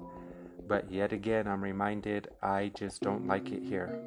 But 0.67 0.91
yet 0.91 1.11
again, 1.11 1.47
I'm 1.47 1.63
reminded 1.63 2.29
I 2.41 2.71
just 2.75 3.01
don't 3.01 3.27
like 3.27 3.51
it 3.51 3.63
here. 3.63 3.99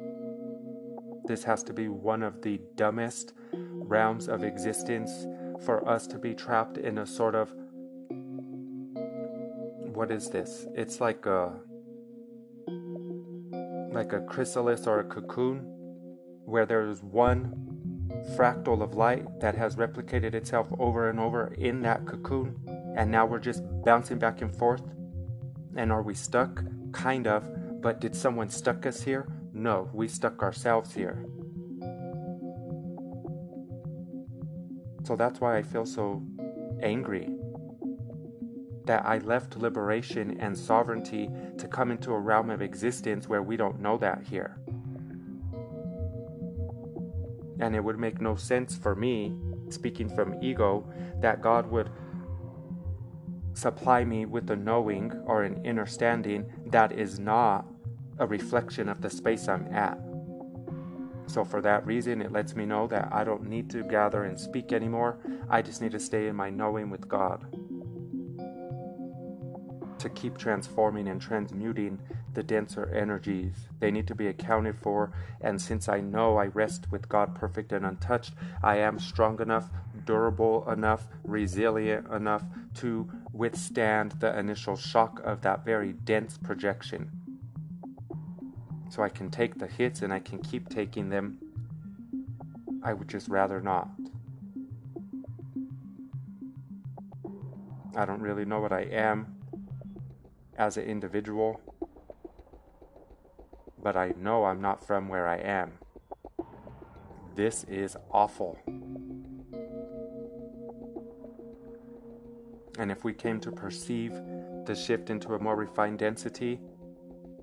This 1.25 1.43
has 1.43 1.63
to 1.63 1.73
be 1.73 1.87
one 1.87 2.23
of 2.23 2.41
the 2.41 2.59
dumbest 2.75 3.33
realms 3.53 4.27
of 4.27 4.43
existence 4.43 5.27
for 5.65 5.87
us 5.87 6.07
to 6.07 6.17
be 6.17 6.33
trapped 6.33 6.77
in 6.77 6.97
a 6.97 7.05
sort 7.05 7.35
of 7.35 7.51
what 9.93 10.11
is 10.11 10.29
this? 10.29 10.67
It's 10.75 11.01
like 11.01 11.25
a 11.25 11.53
like 13.91 14.13
a 14.13 14.21
chrysalis 14.21 14.85
or 14.85 14.99
a 14.99 15.03
cocoon 15.03 15.59
where 16.45 16.65
there's 16.65 17.01
one 17.01 17.66
fractal 18.35 18.81
of 18.81 18.95
light 18.95 19.39
that 19.39 19.55
has 19.55 19.75
replicated 19.75 20.33
itself 20.33 20.67
over 20.79 21.09
and 21.09 21.19
over 21.19 21.53
in 21.57 21.81
that 21.81 22.05
cocoon, 22.05 22.55
and 22.95 23.11
now 23.11 23.25
we're 23.25 23.39
just 23.39 23.63
bouncing 23.83 24.19
back 24.19 24.41
and 24.41 24.55
forth. 24.55 24.83
And 25.75 25.91
are 25.91 26.01
we 26.01 26.13
stuck? 26.13 26.63
Kind 26.91 27.27
of, 27.27 27.81
but 27.81 28.01
did 28.01 28.15
someone 28.15 28.49
stuck 28.49 28.85
us 28.85 29.01
here? 29.01 29.27
No, 29.53 29.89
we 29.93 30.07
stuck 30.07 30.41
ourselves 30.41 30.93
here. 30.93 31.25
So 35.03 35.15
that's 35.15 35.39
why 35.39 35.57
I 35.57 35.63
feel 35.63 35.85
so 35.85 36.21
angry 36.81 37.29
that 38.85 39.05
I 39.05 39.19
left 39.19 39.57
liberation 39.57 40.37
and 40.39 40.57
sovereignty 40.57 41.29
to 41.57 41.67
come 41.67 41.91
into 41.91 42.11
a 42.11 42.19
realm 42.19 42.49
of 42.49 42.61
existence 42.61 43.27
where 43.27 43.43
we 43.43 43.57
don't 43.57 43.79
know 43.79 43.97
that 43.97 44.23
here. 44.23 44.57
And 47.59 47.75
it 47.75 47.83
would 47.83 47.99
make 47.99 48.21
no 48.21 48.35
sense 48.35 48.75
for 48.75 48.95
me, 48.95 49.33
speaking 49.69 50.09
from 50.09 50.41
ego, 50.43 50.87
that 51.21 51.41
God 51.41 51.69
would 51.71 51.89
supply 53.53 54.03
me 54.03 54.25
with 54.25 54.49
a 54.51 54.55
knowing 54.55 55.11
or 55.25 55.43
an 55.43 55.65
understanding 55.67 56.45
that 56.67 56.91
is 56.91 57.19
not 57.19 57.65
a 58.19 58.27
reflection 58.27 58.87
of 58.87 59.01
the 59.01 59.09
space 59.09 59.47
I'm 59.47 59.67
at. 59.73 59.99
So, 61.25 61.43
for 61.43 61.61
that 61.61 61.85
reason, 61.85 62.21
it 62.21 62.31
lets 62.31 62.55
me 62.55 62.65
know 62.65 62.87
that 62.87 63.09
I 63.11 63.23
don't 63.23 63.49
need 63.49 63.69
to 63.71 63.83
gather 63.83 64.23
and 64.23 64.39
speak 64.39 64.71
anymore. 64.71 65.17
I 65.49 65.61
just 65.61 65.81
need 65.81 65.91
to 65.91 65.99
stay 65.99 66.27
in 66.27 66.35
my 66.35 66.49
knowing 66.49 66.89
with 66.89 67.07
God 67.07 67.45
to 69.99 70.09
keep 70.09 70.37
transforming 70.37 71.07
and 71.07 71.21
transmuting 71.21 71.99
the 72.33 72.43
denser 72.43 72.85
energies. 72.93 73.53
They 73.79 73.91
need 73.91 74.07
to 74.07 74.15
be 74.15 74.27
accounted 74.27 74.77
for, 74.77 75.11
and 75.41 75.61
since 75.61 75.89
I 75.89 76.01
know 76.01 76.37
I 76.37 76.47
rest 76.47 76.91
with 76.91 77.09
God 77.09 77.35
perfect 77.35 77.71
and 77.71 77.85
untouched, 77.85 78.33
I 78.63 78.77
am 78.77 78.99
strong 78.99 79.41
enough, 79.41 79.69
durable 80.05 80.69
enough, 80.69 81.07
resilient 81.23 82.11
enough 82.11 82.43
to 82.75 83.09
withstand 83.33 84.13
the 84.19 84.37
initial 84.37 84.75
shock 84.75 85.21
of 85.23 85.41
that 85.41 85.65
very 85.65 85.93
dense 85.93 86.37
projection. 86.37 87.11
So 88.89 89.03
I 89.03 89.09
can 89.09 89.29
take 89.29 89.57
the 89.59 89.67
hits 89.67 90.01
and 90.01 90.13
I 90.13 90.19
can 90.19 90.39
keep 90.39 90.69
taking 90.69 91.09
them. 91.09 91.39
I 92.83 92.93
would 92.93 93.07
just 93.07 93.27
rather 93.27 93.61
not. 93.61 93.89
I 97.95 98.05
don't 98.05 98.21
really 98.21 98.45
know 98.45 98.59
what 98.59 98.71
I 98.71 98.81
am 98.81 99.36
as 100.57 100.77
an 100.77 100.83
individual, 100.85 101.61
but 103.81 103.95
I 103.95 104.13
know 104.17 104.45
I'm 104.45 104.61
not 104.61 104.85
from 104.85 105.07
where 105.07 105.27
I 105.27 105.37
am. 105.37 105.73
This 107.35 107.63
is 107.65 107.95
awful. 108.11 108.57
And 112.79 112.91
if 112.91 113.03
we 113.03 113.13
came 113.13 113.39
to 113.41 113.51
perceive 113.51 114.13
the 114.65 114.75
shift 114.75 115.09
into 115.09 115.33
a 115.35 115.39
more 115.39 115.55
refined 115.55 115.99
density, 115.99 116.59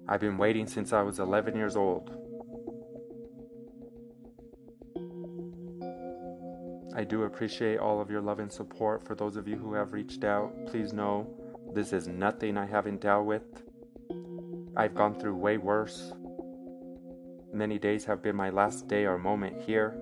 I've 0.08 0.20
been 0.20 0.36
waiting 0.36 0.66
since 0.66 0.92
I 0.92 1.02
was 1.02 1.18
11 1.18 1.56
years 1.56 1.76
old. 1.76 2.10
I 6.96 7.02
do 7.02 7.24
appreciate 7.24 7.78
all 7.78 8.00
of 8.00 8.10
your 8.10 8.20
love 8.20 8.38
and 8.38 8.52
support. 8.52 9.04
For 9.04 9.14
those 9.14 9.36
of 9.36 9.48
you 9.48 9.56
who 9.56 9.74
have 9.74 9.92
reached 9.92 10.22
out, 10.22 10.52
please 10.66 10.92
know 10.92 11.26
this 11.74 11.92
is 11.92 12.06
nothing 12.06 12.56
I 12.56 12.66
haven't 12.66 13.00
dealt 13.00 13.26
with. 13.26 13.42
I've 14.76 14.94
gone 14.94 15.18
through 15.18 15.34
way 15.34 15.58
worse. 15.58 16.12
Many 17.52 17.78
days 17.78 18.04
have 18.04 18.22
been 18.22 18.36
my 18.36 18.50
last 18.50 18.86
day 18.86 19.06
or 19.06 19.18
moment 19.18 19.60
here, 19.60 19.96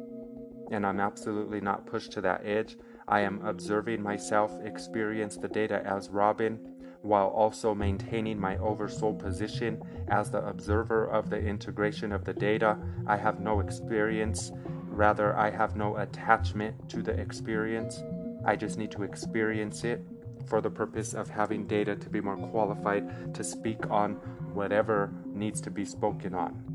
and 0.71 0.85
I'm 0.87 1.01
absolutely 1.01 1.63
not 1.63 1.87
pushed 1.87 2.13
to 2.13 2.21
that 2.21 2.43
edge. 2.45 2.77
I 3.09 3.21
am 3.21 3.45
observing 3.47 4.03
myself 4.03 4.53
experience 4.63 5.37
the 5.39 5.49
data 5.49 5.83
as 5.87 6.11
Robin, 6.11 6.59
while 7.01 7.29
also 7.29 7.75
maintaining 7.75 8.39
my 8.39 8.59
oversoul 8.59 9.15
position 9.15 9.83
as 10.09 10.31
the 10.31 10.47
observer 10.47 11.07
of 11.07 11.31
the 11.31 11.39
integration 11.39 12.13
of 12.13 12.25
the 12.25 12.35
data. 12.35 12.77
I 13.07 13.17
have 13.17 13.41
no 13.41 13.61
experience, 13.61 14.53
rather, 14.89 15.35
I 15.37 15.51
have 15.51 15.75
no 15.75 15.97
attachment 15.97 16.89
to 16.91 17.03
the 17.03 17.13
experience. 17.13 18.03
I 18.45 18.57
just 18.57 18.77
need 18.77 18.91
to 18.93 19.05
experience 19.05 19.85
it 19.85 20.05
for 20.47 20.61
the 20.61 20.71
purpose 20.71 21.15
of 21.15 21.29
having 21.29 21.67
data 21.67 21.97
to 21.97 22.11
be 22.11 22.21
more 22.21 22.37
qualified 22.37 23.35
to 23.35 23.45
speak 23.45 23.91
on 23.91 24.15
whatever 24.55 25.13
needs 25.27 25.61
to 25.63 25.71
be 25.71 25.85
spoken 25.85 26.35
on. 26.35 26.73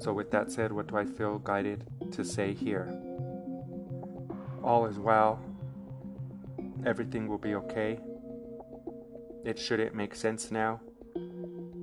So, 0.00 0.12
with 0.12 0.30
that 0.30 0.52
said, 0.52 0.72
what 0.72 0.86
do 0.86 0.96
I 0.96 1.04
feel 1.04 1.38
guided 1.38 1.84
to 2.12 2.24
say 2.24 2.54
here? 2.54 2.88
All 4.62 4.86
is 4.86 4.98
well. 4.98 5.40
Everything 6.86 7.26
will 7.26 7.38
be 7.38 7.54
okay. 7.54 7.98
It 9.44 9.58
shouldn't 9.58 9.94
make 9.94 10.14
sense 10.14 10.50
now. 10.50 10.80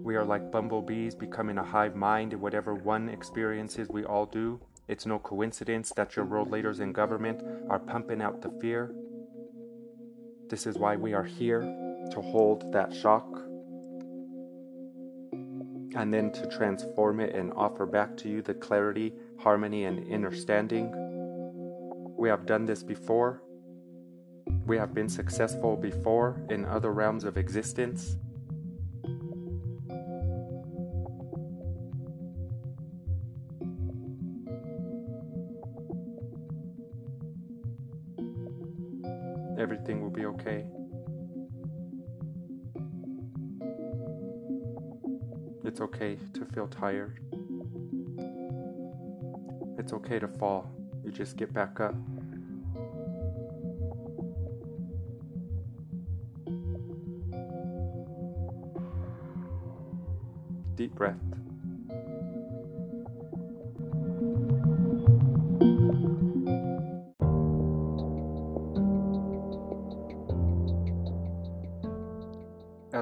We 0.05 0.15
are 0.15 0.23
like 0.23 0.51
bumblebees 0.51 1.15
becoming 1.15 1.57
a 1.57 1.63
hive 1.63 1.95
mind 1.95 2.33
in 2.33 2.39
whatever 2.39 2.75
one 2.75 3.09
experiences 3.09 3.89
we 3.89 4.05
all 4.05 4.27
do. 4.27 4.59
It's 4.87 5.05
no 5.05 5.17
coincidence 5.17 5.91
that 5.95 6.15
your 6.15 6.25
world 6.25 6.51
leaders 6.51 6.79
in 6.79 6.93
government 6.93 7.43
are 7.69 7.79
pumping 7.79 8.21
out 8.21 8.41
the 8.41 8.51
fear. 8.61 8.93
This 10.49 10.67
is 10.67 10.77
why 10.77 10.95
we 10.95 11.13
are 11.13 11.23
here 11.23 11.61
to 11.61 12.21
hold 12.21 12.71
that 12.71 12.93
shock 12.93 13.27
and 15.95 16.13
then 16.13 16.31
to 16.31 16.47
transform 16.47 17.19
it 17.19 17.33
and 17.33 17.51
offer 17.53 17.85
back 17.85 18.15
to 18.17 18.29
you 18.29 18.41
the 18.41 18.53
clarity, 18.53 19.13
harmony, 19.39 19.85
and 19.85 20.11
understanding. 20.13 20.91
We 22.17 22.29
have 22.29 22.45
done 22.45 22.65
this 22.65 22.83
before. 22.83 23.41
We 24.65 24.77
have 24.77 24.93
been 24.93 25.09
successful 25.09 25.75
before 25.77 26.41
in 26.49 26.65
other 26.65 26.91
realms 26.91 27.23
of 27.23 27.37
existence. 27.37 28.17
Okay 45.95 46.17
to 46.33 46.45
feel 46.53 46.67
tired. 46.67 47.19
It's 49.77 49.93
okay 49.93 50.19
to 50.19 50.27
fall. 50.27 50.69
You 51.05 51.11
just 51.11 51.37
get 51.37 51.53
back 51.53 51.79
up. 51.79 51.95
Deep 60.75 60.93
breath. 60.95 61.15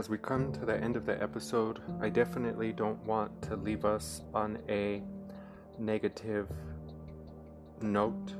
As 0.03 0.10
we 0.10 0.17
come 0.17 0.51
to 0.51 0.65
the 0.65 0.75
end 0.75 0.98
of 0.98 1.05
the 1.05 1.24
episode, 1.24 1.79
I 2.01 2.10
definitely 2.10 2.74
don't 2.74 3.01
want 3.05 3.41
to 3.43 3.55
leave 3.55 3.86
us 3.86 4.22
on 4.33 4.60
a 4.67 5.01
negative 5.79 6.50
note. 7.81 8.33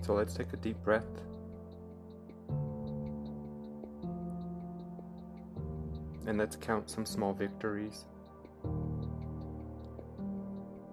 So 0.00 0.14
let's 0.14 0.34
take 0.34 0.52
a 0.52 0.56
deep 0.56 0.76
breath. 0.82 1.06
And 6.26 6.36
let's 6.36 6.56
count 6.56 6.90
some 6.90 7.06
small 7.06 7.32
victories. 7.32 8.06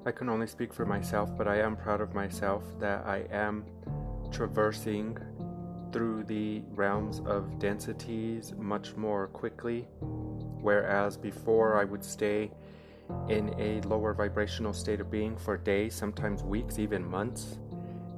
I 0.05 0.11
can 0.11 0.29
only 0.29 0.45
speak 0.45 0.71
for 0.71 0.85
myself, 0.85 1.35
but 1.35 1.47
I 1.47 1.61
am 1.61 1.75
proud 1.75 1.99
of 1.99 2.13
myself 2.13 2.63
that 2.79 3.07
I 3.07 3.25
am 3.31 3.65
traversing 4.31 5.17
through 5.93 6.23
the 6.23 6.63
realms 6.71 7.21
of 7.25 7.59
densities 7.59 8.51
much 8.57 8.95
more 8.95 9.27
quickly, 9.27 9.87
whereas 10.59 11.15
before 11.15 11.79
I 11.79 11.85
would 11.85 12.03
stay 12.03 12.51
in 13.29 13.53
a 13.59 13.79
lower 13.81 14.13
vibrational 14.13 14.73
state 14.73 14.99
of 14.99 15.11
being 15.11 15.37
for 15.37 15.55
days, 15.55 15.93
sometimes 15.93 16.43
weeks, 16.43 16.79
even 16.79 17.05
months. 17.05 17.59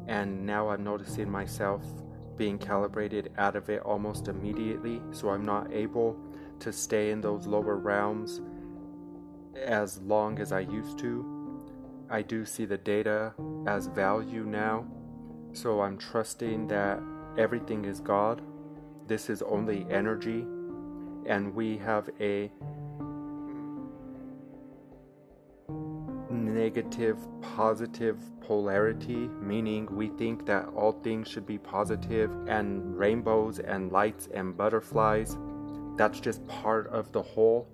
And 0.07 0.45
now 0.45 0.69
I'm 0.69 0.83
noticing 0.83 1.29
myself 1.29 1.83
being 2.37 2.57
calibrated 2.57 3.31
out 3.37 3.55
of 3.55 3.69
it 3.69 3.81
almost 3.81 4.27
immediately, 4.27 5.01
so 5.11 5.29
I'm 5.29 5.43
not 5.43 5.71
able 5.73 6.17
to 6.59 6.71
stay 6.71 7.11
in 7.11 7.21
those 7.21 7.45
lower 7.45 7.75
realms 7.75 8.41
as 9.55 9.99
long 10.01 10.39
as 10.39 10.51
I 10.51 10.61
used 10.61 10.97
to. 10.99 11.63
I 12.09 12.21
do 12.21 12.45
see 12.45 12.65
the 12.65 12.77
data 12.77 13.33
as 13.67 13.87
value 13.87 14.43
now, 14.45 14.85
so 15.53 15.81
I'm 15.81 15.97
trusting 15.97 16.67
that 16.67 17.01
everything 17.37 17.85
is 17.85 17.99
God. 17.99 18.41
This 19.07 19.29
is 19.29 19.41
only 19.41 19.85
energy, 19.89 20.45
and 21.25 21.53
we 21.53 21.77
have 21.77 22.09
a 22.19 22.51
negative 26.29 27.17
positive 27.41 28.17
polarity, 28.41 29.29
meaning 29.41 29.87
we 29.91 30.07
think 30.09 30.45
that 30.45 30.67
all 30.75 30.91
things 30.91 31.27
should 31.27 31.45
be 31.45 31.57
positive 31.57 32.31
and 32.47 32.97
rainbows 32.97 33.59
and 33.59 33.91
lights 33.91 34.27
and 34.33 34.55
butterflies. 34.55 35.37
That's 35.97 36.19
just 36.19 36.45
part 36.47 36.87
of 36.87 37.11
the 37.11 37.21
whole. 37.21 37.67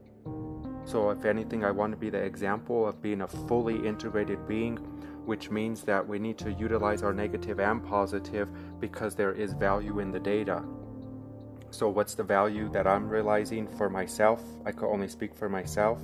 So, 0.83 1.11
if 1.11 1.25
anything, 1.25 1.63
I 1.63 1.71
want 1.71 1.91
to 1.93 1.97
be 1.97 2.09
the 2.09 2.21
example 2.21 2.87
of 2.87 3.01
being 3.01 3.21
a 3.21 3.27
fully 3.27 3.85
integrated 3.87 4.47
being 4.47 4.79
which 5.25 5.49
means 5.49 5.83
that 5.83 6.07
we 6.07 6.19
need 6.19 6.37
to 6.39 6.51
utilize 6.53 7.03
our 7.03 7.13
negative 7.13 7.59
and 7.59 7.83
positive 7.83 8.49
because 8.79 9.15
there 9.15 9.33
is 9.33 9.53
value 9.53 9.99
in 9.99 10.11
the 10.11 10.19
data. 10.19 10.63
So, 11.69 11.87
what's 11.89 12.15
the 12.15 12.23
value 12.23 12.69
that 12.69 12.85
I'm 12.85 13.07
realizing 13.07 13.67
for 13.77 13.89
myself? 13.89 14.43
I 14.65 14.71
could 14.71 14.91
only 14.91 15.07
speak 15.07 15.33
for 15.33 15.47
myself. 15.47 16.01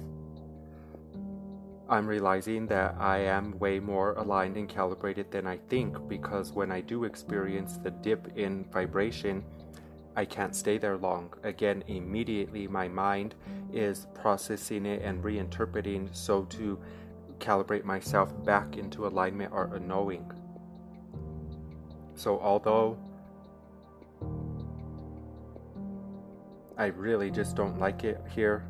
I'm 1.90 2.06
realizing 2.06 2.68
that 2.68 2.96
I 3.00 3.20
am 3.20 3.58
way 3.60 3.80
more 3.80 4.14
aligned 4.14 4.58
and 4.58 4.68
calibrated 4.68 5.32
than 5.32 5.48
I 5.48 5.58
think 5.70 6.08
because 6.10 6.52
when 6.52 6.72
I 6.72 6.82
do 6.82 7.06
experience 7.06 7.78
the 7.78 7.92
dip 7.92 8.38
in 8.38 8.66
vibration, 8.66 9.44
I 10.16 10.26
can't 10.26 10.56
stay 10.56 10.78
there 10.78 10.98
long. 10.98 11.34
Again, 11.44 11.84
immediately 11.88 12.68
my 12.68 12.88
mind 12.88 13.36
is 13.72 14.08
processing 14.14 14.86
it 14.86 15.02
and 15.02 15.24
reinterpreting 15.24 16.14
so 16.14 16.44
to 16.46 16.80
calibrate 17.40 17.84
myself 17.84 18.34
back 18.46 18.78
into 18.78 19.08
alignment 19.08 19.52
or 19.52 19.74
a 19.74 19.80
knowing. 19.80 20.32
So, 22.16 22.40
although 22.40 22.98
I 26.78 26.88
really 26.88 27.32
just 27.32 27.56
don't 27.56 27.80
like 27.80 28.04
it 28.04 28.22
here, 28.34 28.68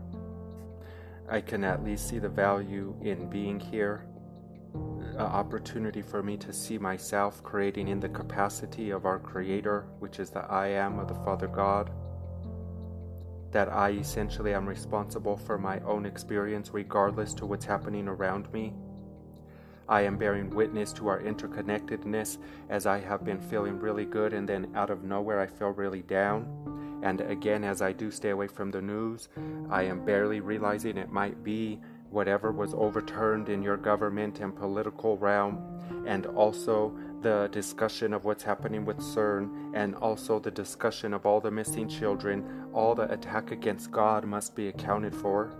I 1.30 1.42
can 1.42 1.64
at 1.64 1.84
least 1.84 2.08
see 2.08 2.20
the 2.20 2.30
value 2.30 2.96
in 3.02 3.30
being 3.30 3.60
here. 3.60 4.06
An 4.74 5.26
opportunity 5.26 6.02
for 6.02 6.22
me 6.22 6.38
to 6.38 6.54
see 6.54 6.78
myself 6.78 7.44
creating 7.44 7.88
in 7.88 8.00
the 8.00 8.10
capacity 8.10 8.92
of 8.92 9.06
our 9.06 9.20
Creator, 9.20 9.86
which 10.00 10.20
is 10.20 10.30
the 10.30 10.46
I 10.46 10.68
am 10.68 11.00
of 11.00 11.08
the 11.08 11.16
Father 11.16 11.48
God 11.48 11.92
that 13.52 13.70
I 13.70 13.92
essentially 13.92 14.54
am 14.54 14.68
responsible 14.68 15.38
for 15.38 15.58
my 15.58 15.80
own 15.82 16.06
experience 16.06 16.72
regardless 16.74 17.34
to 17.36 17.46
what's 17.46 17.66
happening 17.66 18.08
around 18.08 18.52
me. 18.52 18.74
I 19.90 20.02
am 20.02 20.18
bearing 20.18 20.50
witness 20.50 20.92
to 20.94 21.08
our 21.08 21.22
interconnectedness 21.22 22.40
as 22.70 22.86
I 22.86 23.00
have 23.00 23.24
been 23.24 23.40
feeling 23.40 23.80
really 23.80 24.06
good 24.06 24.34
and 24.34 24.48
then 24.48 24.72
out 24.76 24.90
of 24.90 25.04
nowhere 25.04 25.40
I 25.40 25.48
feel 25.48 25.70
really 25.70 26.02
down. 26.02 27.00
And 27.04 27.22
again, 27.22 27.64
as 27.64 27.82
I 27.82 27.94
do 27.94 28.12
stay 28.12 28.32
away 28.32 28.48
from 28.48 28.72
the 28.72 28.82
news, 28.82 29.30
I 29.70 29.84
am 29.84 30.04
barely 30.04 30.42
realizing 30.42 30.98
it 30.98 31.12
might 31.12 31.44
be 31.44 31.80
whatever 32.10 32.52
was 32.52 32.74
overturned 32.74 33.50
in 33.50 33.62
your 33.62 33.78
government 33.78 34.40
and 34.40 34.56
political 34.56 35.18
realm, 35.18 35.62
and 36.06 36.26
also 36.26 36.98
the 37.22 37.50
discussion 37.52 38.14
of 38.14 38.26
what's 38.26 38.44
happening 38.44 38.86
with 38.86 38.98
CERN, 38.98 39.72
and 39.74 39.96
also 39.96 40.40
the 40.40 40.52
discussion 40.52 41.14
of 41.14 41.26
all 41.26 41.40
the 41.40 41.52
missing 41.52 41.88
children, 41.88 42.68
all 42.74 42.94
the 42.96 43.12
attack 43.12 43.52
against 43.52 43.92
God 43.92 44.26
must 44.26 44.56
be 44.56 44.68
accounted 44.68 45.16
for. 45.16 45.52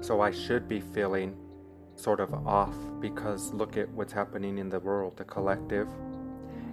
So 0.00 0.20
I 0.20 0.30
should 0.30 0.68
be 0.68 0.80
feeling 0.80 1.36
sort 1.96 2.20
of 2.20 2.32
off 2.46 2.76
because 3.00 3.52
look 3.52 3.76
at 3.76 3.88
what's 3.90 4.12
happening 4.12 4.58
in 4.58 4.68
the 4.68 4.80
world, 4.80 5.16
the 5.16 5.24
collective. 5.24 5.88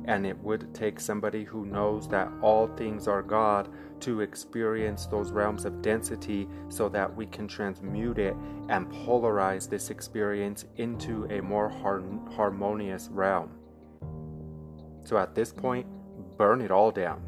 And 0.06 0.26
it 0.26 0.38
would 0.40 0.74
take 0.74 1.00
somebody 1.00 1.44
who 1.44 1.66
knows 1.66 2.08
that 2.10 2.30
all 2.42 2.68
things 2.68 3.08
are 3.08 3.22
God 3.22 3.70
to 4.02 4.20
experience 4.20 5.06
those 5.06 5.32
realms 5.32 5.64
of 5.64 5.82
density 5.82 6.48
so 6.68 6.90
that 6.90 7.16
we 7.16 7.26
can 7.26 7.48
transmute 7.48 8.18
it 8.18 8.36
and 8.68 8.92
polarize 8.92 9.70
this 9.70 9.90
experience 9.90 10.66
into 10.76 11.26
a 11.26 11.42
more 11.42 11.70
har- 11.70 12.04
harmonious 12.36 13.08
realm. 13.12 13.50
So 15.06 15.18
at 15.18 15.36
this 15.36 15.54
point, 15.54 15.88
burn 16.38 16.62
it 16.62 16.72
all 16.72 16.92
down. 16.92 17.22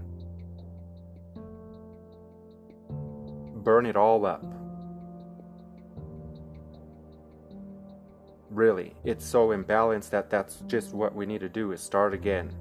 Burn 3.64 3.86
it 3.86 3.96
all 3.96 4.26
up. 4.26 4.46
Really, 8.50 8.96
it's 9.04 9.26
so 9.26 9.50
imbalanced 9.50 10.12
that 10.12 10.30
that's 10.30 10.62
just 10.68 10.94
what 10.94 11.16
we 11.16 11.26
need 11.26 11.42
to 11.42 11.50
do 11.50 11.72
is 11.72 11.82
start 11.82 12.14
again. 12.14 12.54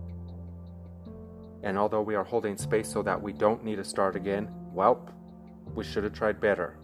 And 1.65 1.79
although 1.79 2.03
we 2.03 2.15
are 2.15 2.23
holding 2.23 2.59
space 2.59 2.93
so 2.93 3.03
that 3.03 3.21
we 3.21 3.33
don't 3.33 3.65
need 3.65 3.77
to 3.77 3.85
start 3.85 4.17
again, 4.17 4.51
well, 4.73 5.09
we 5.75 5.83
should 5.83 6.05
have 6.05 6.13
tried 6.13 6.39
better. 6.39 6.77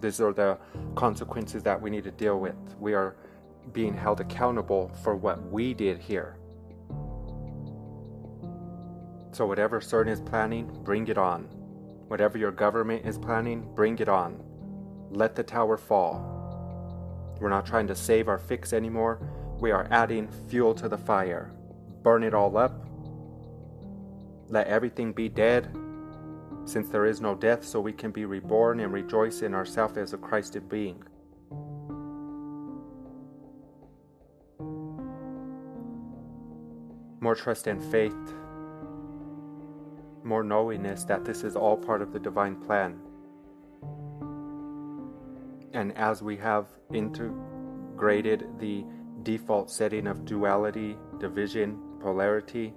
These 0.00 0.20
are 0.20 0.34
the 0.34 0.58
consequences 0.94 1.62
that 1.62 1.80
we 1.80 1.88
need 1.88 2.04
to 2.04 2.10
deal 2.10 2.38
with. 2.38 2.54
We 2.78 2.92
are 2.92 3.16
being 3.72 3.94
held 3.94 4.20
accountable 4.20 4.92
for 5.02 5.16
what 5.16 5.50
we 5.50 5.72
did 5.72 5.98
here. 5.98 6.36
So, 9.32 9.46
whatever 9.46 9.80
CERN 9.80 10.08
is 10.08 10.20
planning, 10.20 10.66
bring 10.84 11.08
it 11.08 11.16
on. 11.16 11.44
Whatever 12.08 12.36
your 12.36 12.52
government 12.52 13.06
is 13.06 13.16
planning, 13.16 13.66
bring 13.74 13.98
it 13.98 14.10
on. 14.10 14.42
Let 15.10 15.34
the 15.34 15.42
tower 15.42 15.78
fall. 15.78 16.30
We're 17.40 17.48
not 17.48 17.64
trying 17.64 17.86
to 17.86 17.94
save 17.94 18.28
our 18.28 18.38
fix 18.38 18.74
anymore. 18.74 19.26
We 19.58 19.70
are 19.70 19.88
adding 19.90 20.28
fuel 20.48 20.74
to 20.74 20.88
the 20.88 20.98
fire. 20.98 21.50
Burn 22.02 22.22
it 22.22 22.34
all 22.34 22.58
up. 22.58 22.83
Let 24.48 24.66
everything 24.66 25.12
be 25.12 25.28
dead, 25.28 25.74
since 26.64 26.88
there 26.88 27.06
is 27.06 27.20
no 27.20 27.34
death, 27.34 27.64
so 27.64 27.80
we 27.80 27.92
can 27.92 28.10
be 28.10 28.24
reborn 28.24 28.80
and 28.80 28.92
rejoice 28.92 29.42
in 29.42 29.54
ourselves 29.54 29.96
as 29.96 30.12
a 30.12 30.18
Christed 30.18 30.68
being. 30.68 31.02
More 37.20 37.34
trust 37.34 37.66
and 37.66 37.82
faith, 37.90 38.12
more 40.22 40.44
knowingness 40.44 41.04
that 41.04 41.24
this 41.24 41.42
is 41.42 41.56
all 41.56 41.76
part 41.76 42.02
of 42.02 42.12
the 42.12 42.18
divine 42.18 42.56
plan. 42.56 43.00
And 45.72 45.96
as 45.96 46.22
we 46.22 46.36
have 46.36 46.68
integrated 46.92 48.46
the 48.58 48.84
default 49.22 49.70
setting 49.70 50.06
of 50.06 50.24
duality, 50.24 50.96
division, 51.18 51.78
polarity, 51.98 52.74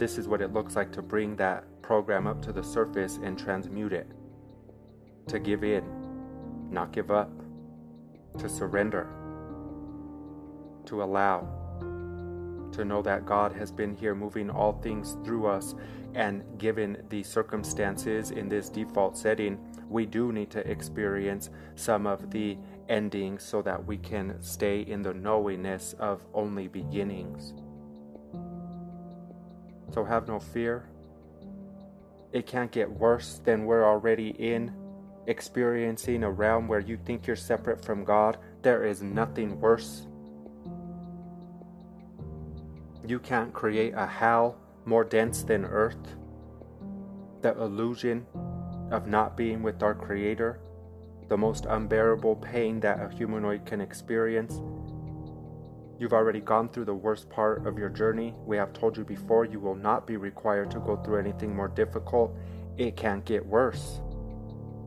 this 0.00 0.16
is 0.16 0.26
what 0.26 0.40
it 0.40 0.54
looks 0.54 0.76
like 0.76 0.90
to 0.90 1.02
bring 1.02 1.36
that 1.36 1.62
program 1.82 2.26
up 2.26 2.40
to 2.40 2.52
the 2.54 2.64
surface 2.64 3.18
and 3.22 3.38
transmute 3.38 3.92
it. 3.92 4.10
To 5.26 5.38
give 5.38 5.62
in, 5.62 5.84
not 6.70 6.90
give 6.90 7.10
up. 7.10 7.30
To 8.38 8.48
surrender. 8.48 9.10
To 10.86 11.02
allow. 11.02 11.46
To 12.72 12.82
know 12.82 13.02
that 13.02 13.26
God 13.26 13.52
has 13.52 13.70
been 13.70 13.94
here 13.94 14.14
moving 14.14 14.48
all 14.48 14.72
things 14.80 15.18
through 15.22 15.46
us, 15.46 15.74
and 16.14 16.44
given 16.56 17.04
the 17.10 17.22
circumstances 17.22 18.30
in 18.30 18.48
this 18.48 18.70
default 18.70 19.18
setting, 19.18 19.58
we 19.90 20.06
do 20.06 20.32
need 20.32 20.48
to 20.52 20.66
experience 20.66 21.50
some 21.74 22.06
of 22.06 22.30
the 22.30 22.56
endings 22.88 23.42
so 23.42 23.60
that 23.60 23.84
we 23.84 23.98
can 23.98 24.40
stay 24.40 24.80
in 24.80 25.02
the 25.02 25.12
knowingness 25.12 25.94
of 25.98 26.24
only 26.32 26.68
beginnings. 26.68 27.52
So 29.92 30.04
have 30.04 30.28
no 30.28 30.38
fear. 30.38 30.88
It 32.32 32.46
can't 32.46 32.70
get 32.70 32.88
worse 32.88 33.40
than 33.44 33.66
we're 33.66 33.84
already 33.84 34.30
in. 34.30 34.72
Experiencing 35.26 36.22
a 36.22 36.30
realm 36.30 36.68
where 36.68 36.80
you 36.80 36.96
think 36.96 37.26
you're 37.26 37.36
separate 37.36 37.84
from 37.84 38.04
God, 38.04 38.38
there 38.62 38.84
is 38.84 39.02
nothing 39.02 39.60
worse. 39.60 40.06
You 43.06 43.18
can't 43.18 43.52
create 43.52 43.94
a 43.96 44.06
hell 44.06 44.56
more 44.84 45.04
dense 45.04 45.42
than 45.42 45.64
earth. 45.64 46.16
The 47.42 47.60
illusion 47.60 48.26
of 48.90 49.06
not 49.06 49.36
being 49.36 49.62
with 49.62 49.82
our 49.82 49.94
Creator, 49.94 50.60
the 51.28 51.36
most 51.36 51.66
unbearable 51.66 52.36
pain 52.36 52.80
that 52.80 53.00
a 53.00 53.14
humanoid 53.14 53.66
can 53.66 53.80
experience. 53.80 54.60
You've 56.00 56.14
already 56.14 56.40
gone 56.40 56.70
through 56.70 56.86
the 56.86 56.94
worst 56.94 57.28
part 57.28 57.66
of 57.66 57.76
your 57.76 57.90
journey. 57.90 58.34
We 58.46 58.56
have 58.56 58.72
told 58.72 58.96
you 58.96 59.04
before 59.04 59.44
you 59.44 59.60
will 59.60 59.74
not 59.74 60.06
be 60.06 60.16
required 60.16 60.70
to 60.70 60.80
go 60.80 60.96
through 60.96 61.18
anything 61.18 61.54
more 61.54 61.68
difficult. 61.68 62.34
It 62.78 62.96
can't 62.96 63.22
get 63.22 63.44
worse. 63.44 64.00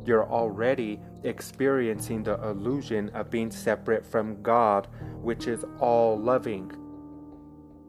You're 0.08 0.28
already 0.28 0.99
experiencing 1.21 2.23
the 2.23 2.41
illusion 2.41 3.10
of 3.10 3.30
being 3.30 3.52
separate 3.52 4.04
from 4.04 4.41
God, 4.41 4.88
which 5.21 5.45
is 5.45 5.63
all 5.80 6.17
loving. 6.17 6.71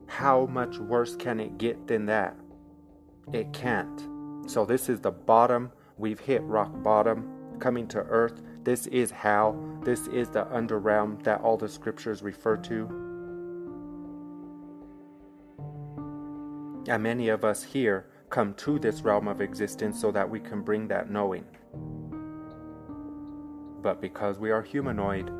How 0.06 0.44
much 0.44 0.76
worse 0.76 1.16
can 1.16 1.40
it 1.40 1.56
get 1.56 1.86
than 1.86 2.04
that? 2.04 2.36
It 3.32 3.54
can't. 3.54 4.50
So, 4.50 4.66
this 4.66 4.90
is 4.90 5.00
the 5.00 5.12
bottom. 5.12 5.72
We've 5.96 6.20
hit 6.20 6.42
rock 6.42 6.70
bottom. 6.82 7.30
Coming 7.58 7.88
to 7.88 8.00
earth. 8.00 8.42
This 8.64 8.86
is 8.88 9.10
how. 9.10 9.56
This 9.82 10.08
is 10.08 10.28
the 10.28 10.44
underrealm 10.44 11.22
that 11.22 11.40
all 11.40 11.56
the 11.56 11.70
scriptures 11.70 12.22
refer 12.22 12.58
to. 12.58 13.03
And 16.86 17.02
many 17.02 17.28
of 17.28 17.44
us 17.44 17.62
here 17.62 18.06
come 18.30 18.54
to 18.54 18.78
this 18.78 19.02
realm 19.02 19.28
of 19.28 19.40
existence 19.40 20.00
so 20.00 20.10
that 20.12 20.28
we 20.28 20.40
can 20.40 20.62
bring 20.62 20.88
that 20.88 21.10
knowing. 21.10 21.44
But 23.82 24.00
because 24.00 24.38
we 24.38 24.50
are 24.50 24.62
humanoid, 24.62 25.30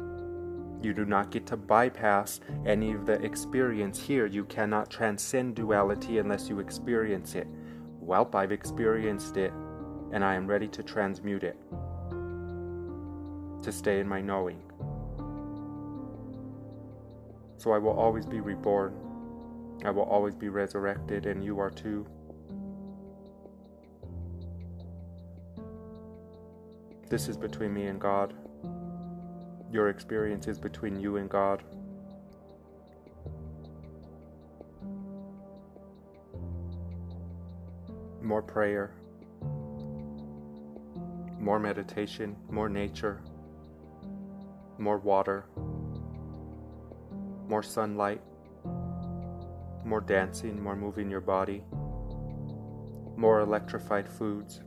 you 0.82 0.92
do 0.92 1.04
not 1.04 1.30
get 1.30 1.46
to 1.46 1.56
bypass 1.56 2.40
any 2.66 2.92
of 2.92 3.06
the 3.06 3.14
experience 3.24 3.98
here. 3.98 4.26
You 4.26 4.44
cannot 4.44 4.90
transcend 4.90 5.56
duality 5.56 6.18
unless 6.18 6.48
you 6.48 6.60
experience 6.60 7.34
it. 7.34 7.46
Well, 8.00 8.28
I've 8.34 8.52
experienced 8.52 9.38
it, 9.38 9.52
and 10.12 10.22
I 10.22 10.34
am 10.34 10.46
ready 10.46 10.68
to 10.68 10.82
transmute 10.82 11.42
it, 11.42 11.56
to 13.62 13.72
stay 13.72 13.98
in 14.00 14.06
my 14.06 14.20
knowing. 14.20 14.60
So 17.56 17.72
I 17.72 17.78
will 17.78 17.98
always 17.98 18.26
be 18.26 18.40
reborn. 18.40 19.03
I 19.84 19.90
will 19.90 20.04
always 20.04 20.34
be 20.34 20.48
resurrected, 20.48 21.26
and 21.26 21.44
you 21.44 21.58
are 21.58 21.70
too. 21.70 22.06
This 27.10 27.28
is 27.28 27.36
between 27.36 27.72
me 27.72 27.86
and 27.86 28.00
God. 28.00 28.34
Your 29.70 29.88
experience 29.88 30.48
is 30.48 30.58
between 30.58 30.98
you 30.98 31.16
and 31.16 31.28
God. 31.28 31.62
more 38.24 38.42
prayer, 38.42 38.90
more 41.38 41.58
meditation, 41.58 42.34
more 42.50 42.70
nature, 42.70 43.20
more 44.78 44.98
water, 44.98 45.44
more 47.46 47.62
sunlight, 47.62 48.22
more 49.84 50.00
dancing, 50.00 50.60
more 50.60 50.76
moving 50.76 51.10
your 51.10 51.20
body, 51.20 51.62
more 53.16 53.40
electrified 53.40 54.08
foods, 54.08 54.60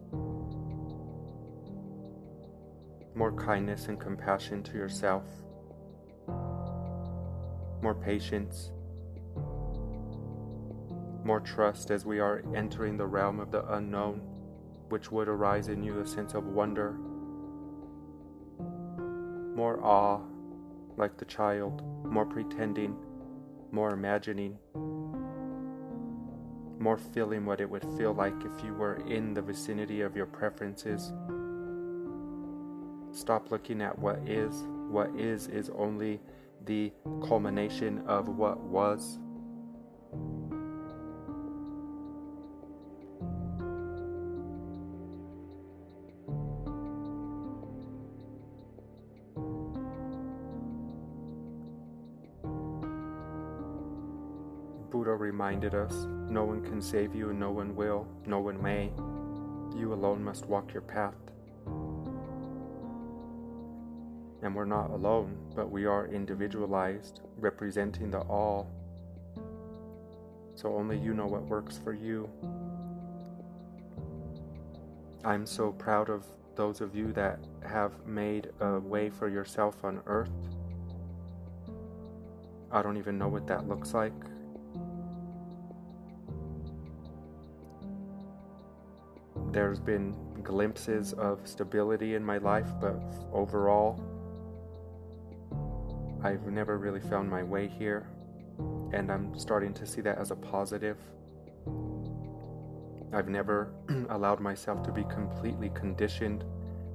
more 3.15 3.32
kindness 3.34 3.88
and 3.88 3.99
compassion 3.99 4.62
to 4.62 4.73
yourself, 4.73 5.23
more 7.82 7.95
patience, 7.95 8.71
more 11.23 11.39
trust 11.39 11.89
as 11.89 12.06
we 12.06 12.19
are 12.19 12.43
entering 12.56 12.95
the 12.95 13.06
realm 13.06 13.39
of 13.39 13.51
the 13.51 13.65
unknown, 13.73 14.21
which 14.89 15.12
would 15.12 15.27
arise 15.27 15.67
in 15.67 15.84
you 15.84 15.99
a 15.99 16.08
sense 16.08 16.36
of 16.36 16.45
wonder, 16.45 16.93
more 19.56 19.84
awe, 19.84 20.21
like 20.95 21.17
the 21.17 21.25
child, 21.25 21.84
more 22.06 22.25
pretending, 22.25 22.95
more 23.71 23.91
imagining, 23.91 24.58
more 26.79 26.97
feeling 26.97 27.45
what 27.45 27.61
it 27.61 27.69
would 27.69 27.85
feel 27.97 28.13
like 28.13 28.35
if 28.43 28.63
you 28.63 28.73
were 28.73 28.95
in 29.07 29.33
the 29.33 29.41
vicinity 29.41 30.01
of 30.01 30.15
your 30.15 30.25
preferences. 30.25 31.11
Stop 33.11 33.51
looking 33.51 33.81
at 33.81 33.97
what 33.97 34.19
is. 34.27 34.63
What 34.89 35.09
is 35.15 35.47
is 35.47 35.69
only 35.75 36.19
the 36.65 36.91
culmination 37.27 38.03
of 38.05 38.27
what 38.29 38.59
was. 38.59 39.17
Buddha 54.91 55.11
reminded 55.11 55.75
us 55.75 56.07
no 56.29 56.43
one 56.43 56.61
can 56.63 56.81
save 56.81 57.15
you 57.15 57.29
and 57.29 57.39
no 57.39 57.51
one 57.51 57.75
will, 57.75 58.07
no 58.25 58.39
one 58.39 58.61
may. 58.61 58.91
You 59.79 59.93
alone 59.93 60.23
must 60.23 60.45
walk 60.45 60.73
your 60.73 60.81
path. 60.81 61.15
And 64.43 64.53
we're 64.53 64.65
not 64.65 64.91
alone, 64.91 65.37
but 65.55 65.71
we 65.71 65.85
are 65.85 66.07
individualized, 66.07 67.21
representing 67.37 68.11
the 68.11 68.19
all. 68.19 68.69
So 70.55 70.75
only 70.75 70.97
you 70.97 71.13
know 71.13 71.27
what 71.27 71.43
works 71.43 71.79
for 71.83 71.93
you. 71.93 72.29
I'm 75.23 75.45
so 75.45 75.71
proud 75.71 76.09
of 76.09 76.25
those 76.55 76.81
of 76.81 76.95
you 76.95 77.13
that 77.13 77.39
have 77.65 78.05
made 78.05 78.49
a 78.59 78.79
way 78.79 79.09
for 79.09 79.29
yourself 79.29 79.83
on 79.83 80.01
earth. 80.07 80.31
I 82.71 82.81
don't 82.81 82.97
even 82.97 83.17
know 83.17 83.27
what 83.27 83.47
that 83.47 83.67
looks 83.67 83.93
like. 83.93 84.13
There's 89.57 89.79
been 89.79 90.13
glimpses 90.43 91.13
of 91.13 91.39
stability 91.45 92.13
in 92.13 92.23
my 92.23 92.37
life, 92.37 92.69
but 92.79 93.01
overall, 93.33 93.99
I've 96.23 96.45
never 96.45 96.77
really 96.77 96.99
found 96.99 97.27
my 97.27 97.41
way 97.41 97.67
here, 97.67 98.07
and 98.93 99.11
I'm 99.11 99.35
starting 99.35 99.73
to 99.73 99.87
see 99.87 100.01
that 100.01 100.19
as 100.19 100.29
a 100.29 100.35
positive. 100.35 100.97
I've 103.11 103.29
never 103.29 103.73
allowed 104.11 104.41
myself 104.41 104.83
to 104.83 104.91
be 104.91 105.03
completely 105.05 105.71
conditioned 105.71 106.45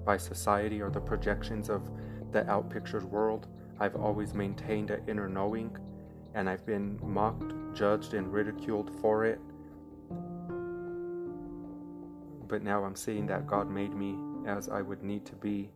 by 0.04 0.16
society 0.16 0.80
or 0.80 0.88
the 0.88 1.00
projections 1.00 1.68
of 1.68 1.90
the 2.30 2.42
outpictured 2.42 3.02
world. 3.02 3.48
I've 3.80 3.96
always 3.96 4.34
maintained 4.34 4.92
an 4.92 5.02
inner 5.08 5.28
knowing, 5.28 5.76
and 6.34 6.48
I've 6.48 6.64
been 6.64 7.00
mocked, 7.02 7.54
judged, 7.74 8.14
and 8.14 8.32
ridiculed 8.32 8.88
for 9.00 9.24
it. 9.24 9.40
But 12.52 12.62
now 12.62 12.84
I'm 12.84 12.94
seeing 12.96 13.24
that 13.28 13.46
God 13.46 13.70
made 13.70 13.94
me 13.94 14.14
as 14.46 14.68
I 14.68 14.82
would 14.82 15.02
need 15.02 15.24
to 15.24 15.32
be. 15.32 15.70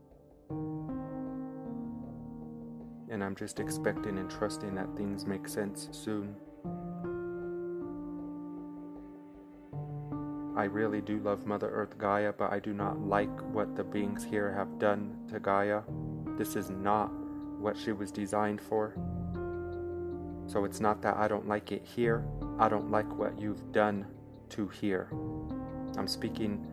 And 3.08 3.24
I'm 3.24 3.34
just 3.34 3.60
expecting 3.60 4.18
and 4.18 4.30
trusting 4.30 4.74
that 4.74 4.94
things 4.94 5.24
make 5.24 5.48
sense 5.48 5.88
soon. 5.90 6.36
I 10.54 10.64
really 10.64 11.00
do 11.00 11.18
love 11.20 11.46
Mother 11.46 11.70
Earth 11.70 11.96
Gaia, 11.96 12.34
but 12.34 12.52
I 12.52 12.58
do 12.58 12.74
not 12.74 13.00
like 13.00 13.40
what 13.54 13.74
the 13.74 13.82
beings 13.82 14.22
here 14.22 14.52
have 14.52 14.78
done 14.78 15.16
to 15.30 15.40
Gaia. 15.40 15.80
This 16.36 16.56
is 16.56 16.68
not 16.68 17.10
what 17.58 17.78
she 17.78 17.92
was 17.92 18.12
designed 18.12 18.60
for. 18.60 18.92
So 20.46 20.66
it's 20.66 20.80
not 20.80 21.00
that 21.00 21.16
I 21.16 21.26
don't 21.26 21.48
like 21.48 21.72
it 21.72 21.86
here, 21.86 22.26
I 22.58 22.68
don't 22.68 22.90
like 22.90 23.10
what 23.16 23.40
you've 23.40 23.72
done 23.72 24.04
to 24.50 24.68
here. 24.68 25.08
I'm 25.96 26.08
speaking 26.08 26.64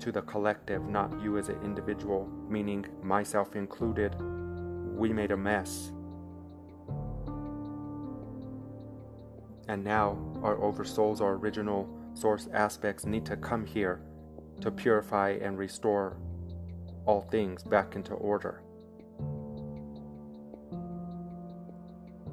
to 0.00 0.10
the 0.10 0.22
collective, 0.22 0.82
not 0.88 1.12
you 1.22 1.38
as 1.38 1.48
an 1.48 1.62
individual, 1.62 2.28
meaning 2.48 2.86
myself 3.02 3.54
included. 3.54 4.14
We 4.96 5.12
made 5.12 5.30
a 5.30 5.36
mess. 5.36 5.92
And 9.68 9.84
now 9.84 10.18
our 10.42 10.56
oversouls, 10.56 11.20
our 11.20 11.34
original 11.34 11.88
source 12.14 12.48
aspects 12.52 13.04
need 13.04 13.24
to 13.26 13.36
come 13.36 13.64
here 13.64 14.00
to 14.62 14.70
purify 14.70 15.38
and 15.40 15.56
restore 15.56 16.16
all 17.06 17.22
things 17.22 17.62
back 17.62 17.94
into 17.94 18.14
order. 18.14 18.62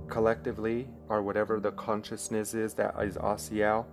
Collectively, 0.09 0.87
or 1.09 1.21
whatever 1.21 1.59
the 1.59 1.71
consciousness 1.73 2.53
is 2.53 2.73
that 2.73 2.95
is 3.01 3.17
Asiel, 3.17 3.85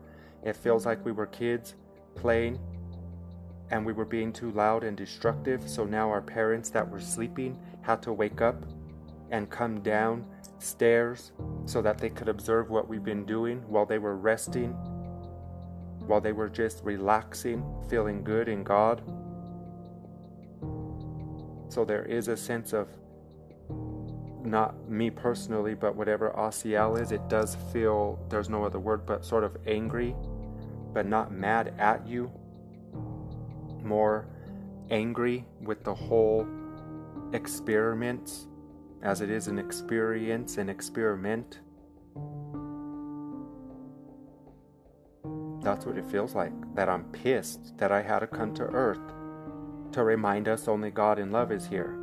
it 0.43 0.57
feels 0.57 0.87
like 0.87 1.05
we 1.05 1.13
were 1.13 1.27
kids 1.27 1.75
playing 2.15 2.59
and 3.71 3.85
we 3.85 3.93
were 3.93 4.05
being 4.05 4.33
too 4.33 4.51
loud 4.53 4.85
and 4.85 4.97
destructive, 4.97 5.69
so 5.69 5.85
now 5.85 6.09
our 6.11 6.23
parents 6.23 6.71
that 6.71 6.89
were 6.89 7.01
sleeping 7.01 7.59
had 7.83 8.03
to 8.03 8.13
wake 8.13 8.41
up 8.41 8.65
and 9.31 9.51
come 9.51 9.81
down 9.81 10.25
stairs 10.59 11.33
so 11.65 11.83
that 11.83 11.99
they 11.99 12.11
could 12.11 12.29
observe 12.29 12.71
what 12.71 12.89
we've 12.89 13.05
been 13.05 13.25
doing 13.25 13.63
while 13.69 13.87
they 13.87 13.99
were 13.99 14.17
resting 14.17 14.77
while 16.07 16.21
they 16.21 16.33
were 16.33 16.49
just 16.49 16.83
relaxing, 16.85 17.65
feeling 17.89 18.23
good 18.23 18.49
in 18.49 18.63
God. 18.63 19.03
So 21.69 21.85
there 21.85 22.05
is 22.05 22.29
a 22.29 22.37
sense 22.37 22.73
of 22.73 22.89
not 24.45 24.89
me 24.89 25.11
personally, 25.11 25.75
but 25.75 25.97
whatever 25.97 26.33
Asiel 26.37 27.01
is, 27.01 27.11
it 27.11 27.27
does 27.29 27.57
feel, 27.73 28.19
there's 28.29 28.51
no 28.51 28.65
other 28.65 28.79
word, 28.79 29.07
but 29.07 29.25
sort 29.25 29.45
of 29.45 29.57
angry, 29.67 30.15
but 30.95 31.07
not 31.07 31.33
mad 31.33 31.75
at 31.79 32.07
you. 32.07 32.31
More 33.83 34.27
angry 34.91 35.45
with 35.61 35.85
the 35.85 35.95
whole 35.95 36.47
experiment 37.33 38.47
as 39.03 39.21
it 39.21 39.29
is 39.29 39.49
an 39.49 39.59
experience, 39.59 40.57
an 40.57 40.71
experiment. 40.71 41.61
That's 45.63 45.85
what 45.85 45.99
it 45.99 46.07
feels 46.07 46.35
like. 46.35 46.53
That 46.75 46.89
I'm 46.89 47.05
pissed 47.05 47.77
that 47.79 47.91
I 47.91 48.01
had 48.03 48.21
to 48.21 48.27
come 48.27 48.55
to 48.55 48.63
earth 48.63 49.01
to 49.93 50.05
remind 50.05 50.49
us 50.49 50.69
only 50.69 50.91
God 50.91 51.19
in 51.19 51.31
love 51.31 51.53
is 51.53 51.67
here. 51.67 51.99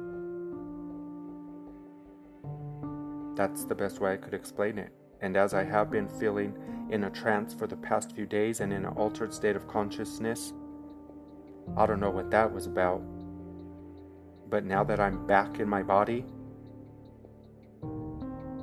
That's 3.36 3.66
the 3.66 3.76
best 3.76 4.00
way 4.00 4.14
I 4.14 4.18
could 4.18 4.34
explain 4.34 4.78
it. 4.78 4.94
And 5.22 5.38
as 5.38 5.54
I 5.54 5.64
have 5.64 5.90
been 5.90 6.08
feeling 6.08 6.54
in 6.92 7.06
a 7.06 7.10
trance 7.10 7.54
for 7.54 7.68
the 7.68 7.78
past 7.78 8.14
few 8.14 8.26
days 8.26 8.60
and 8.60 8.72
in 8.72 8.86
an 8.86 8.94
altered 8.94 9.34
state 9.34 9.56
of 9.56 9.68
consciousness, 9.68 10.54
I 11.78 11.86
don't 11.86 12.02
know 12.02 12.10
what 12.10 12.30
that 12.32 12.54
was 12.54 12.68
about. 12.68 13.02
But 14.50 14.66
now 14.66 14.84
that 14.84 15.00
I'm 15.00 15.26
back 15.26 15.60
in 15.60 15.70
my 15.70 15.82
body, 15.82 16.26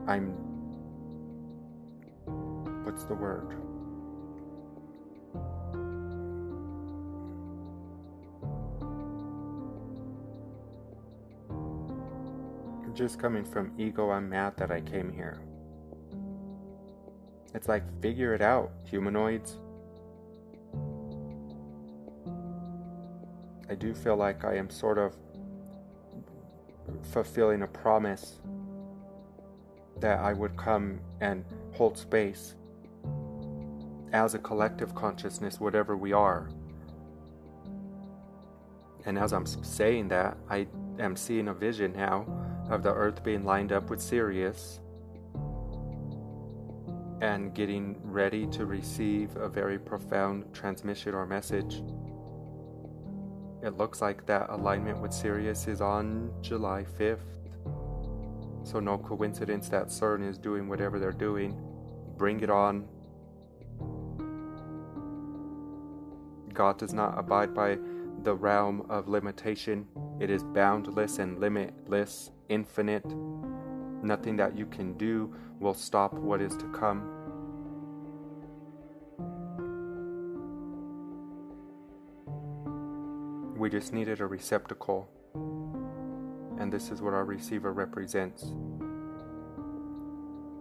I'm. 0.06 0.28
What's 2.84 3.04
the 3.04 3.14
word? 3.14 3.54
just 12.94 13.20
coming 13.20 13.44
from 13.44 13.70
ego, 13.78 14.10
I'm 14.10 14.28
mad 14.28 14.56
that 14.56 14.72
I 14.72 14.80
came 14.80 15.12
here. 15.12 15.38
It's 17.54 17.68
like, 17.68 17.82
figure 18.02 18.34
it 18.34 18.42
out, 18.42 18.70
humanoids. 18.84 19.56
I 23.70 23.74
do 23.74 23.94
feel 23.94 24.16
like 24.16 24.44
I 24.44 24.56
am 24.56 24.70
sort 24.70 24.98
of 24.98 25.16
fulfilling 27.12 27.62
a 27.62 27.66
promise 27.66 28.40
that 30.00 30.18
I 30.20 30.32
would 30.32 30.56
come 30.56 31.00
and 31.20 31.44
hold 31.74 31.98
space 31.98 32.54
as 34.12 34.34
a 34.34 34.38
collective 34.38 34.94
consciousness, 34.94 35.60
whatever 35.60 35.96
we 35.96 36.12
are. 36.12 36.48
And 39.04 39.18
as 39.18 39.32
I'm 39.32 39.46
saying 39.46 40.08
that, 40.08 40.36
I 40.48 40.66
am 40.98 41.16
seeing 41.16 41.48
a 41.48 41.54
vision 41.54 41.92
now 41.94 42.26
of 42.70 42.82
the 42.82 42.92
Earth 42.92 43.22
being 43.22 43.44
lined 43.44 43.72
up 43.72 43.90
with 43.90 44.00
Sirius 44.00 44.80
and 47.20 47.54
getting 47.54 47.96
ready 48.02 48.46
to 48.48 48.66
receive 48.66 49.36
a 49.36 49.48
very 49.48 49.78
profound 49.78 50.52
transmission 50.52 51.14
or 51.14 51.26
message. 51.26 51.82
It 53.62 53.76
looks 53.76 54.00
like 54.00 54.24
that 54.26 54.50
alignment 54.50 55.00
with 55.00 55.12
Sirius 55.12 55.66
is 55.66 55.80
on 55.80 56.30
July 56.42 56.84
5th. 56.98 57.18
So, 58.62 58.80
no 58.80 58.98
coincidence 58.98 59.68
that 59.70 59.88
CERN 59.88 60.28
is 60.28 60.38
doing 60.38 60.68
whatever 60.68 60.98
they're 60.98 61.12
doing. 61.12 61.58
Bring 62.16 62.40
it 62.40 62.50
on. 62.50 62.86
God 66.52 66.78
does 66.78 66.92
not 66.92 67.18
abide 67.18 67.54
by 67.54 67.78
the 68.22 68.34
realm 68.34 68.84
of 68.88 69.08
limitation, 69.08 69.86
it 70.20 70.30
is 70.30 70.42
boundless 70.42 71.18
and 71.18 71.38
limitless 71.38 72.30
infinite. 72.48 73.04
Nothing 74.02 74.36
that 74.36 74.56
you 74.56 74.66
can 74.66 74.94
do 74.94 75.34
will 75.60 75.74
stop 75.74 76.14
what 76.14 76.40
is 76.40 76.56
to 76.56 76.68
come. 76.72 77.14
We 83.56 83.68
just 83.68 83.92
needed 83.92 84.20
a 84.20 84.26
receptacle, 84.26 85.08
and 86.60 86.72
this 86.72 86.90
is 86.90 87.02
what 87.02 87.12
our 87.12 87.24
receiver 87.24 87.72
represents. 87.72 88.52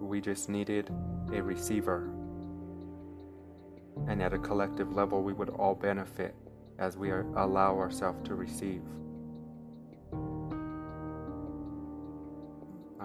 We 0.01 0.19
just 0.19 0.49
needed 0.49 0.89
a 1.31 1.41
receiver, 1.43 2.09
and 4.07 4.21
at 4.23 4.33
a 4.33 4.39
collective 4.39 4.93
level, 4.93 5.21
we 5.21 5.33
would 5.33 5.49
all 5.49 5.75
benefit 5.75 6.33
as 6.79 6.97
we 6.97 7.11
allow 7.11 7.77
ourselves 7.77 8.27
to 8.27 8.35
receive. 8.35 8.81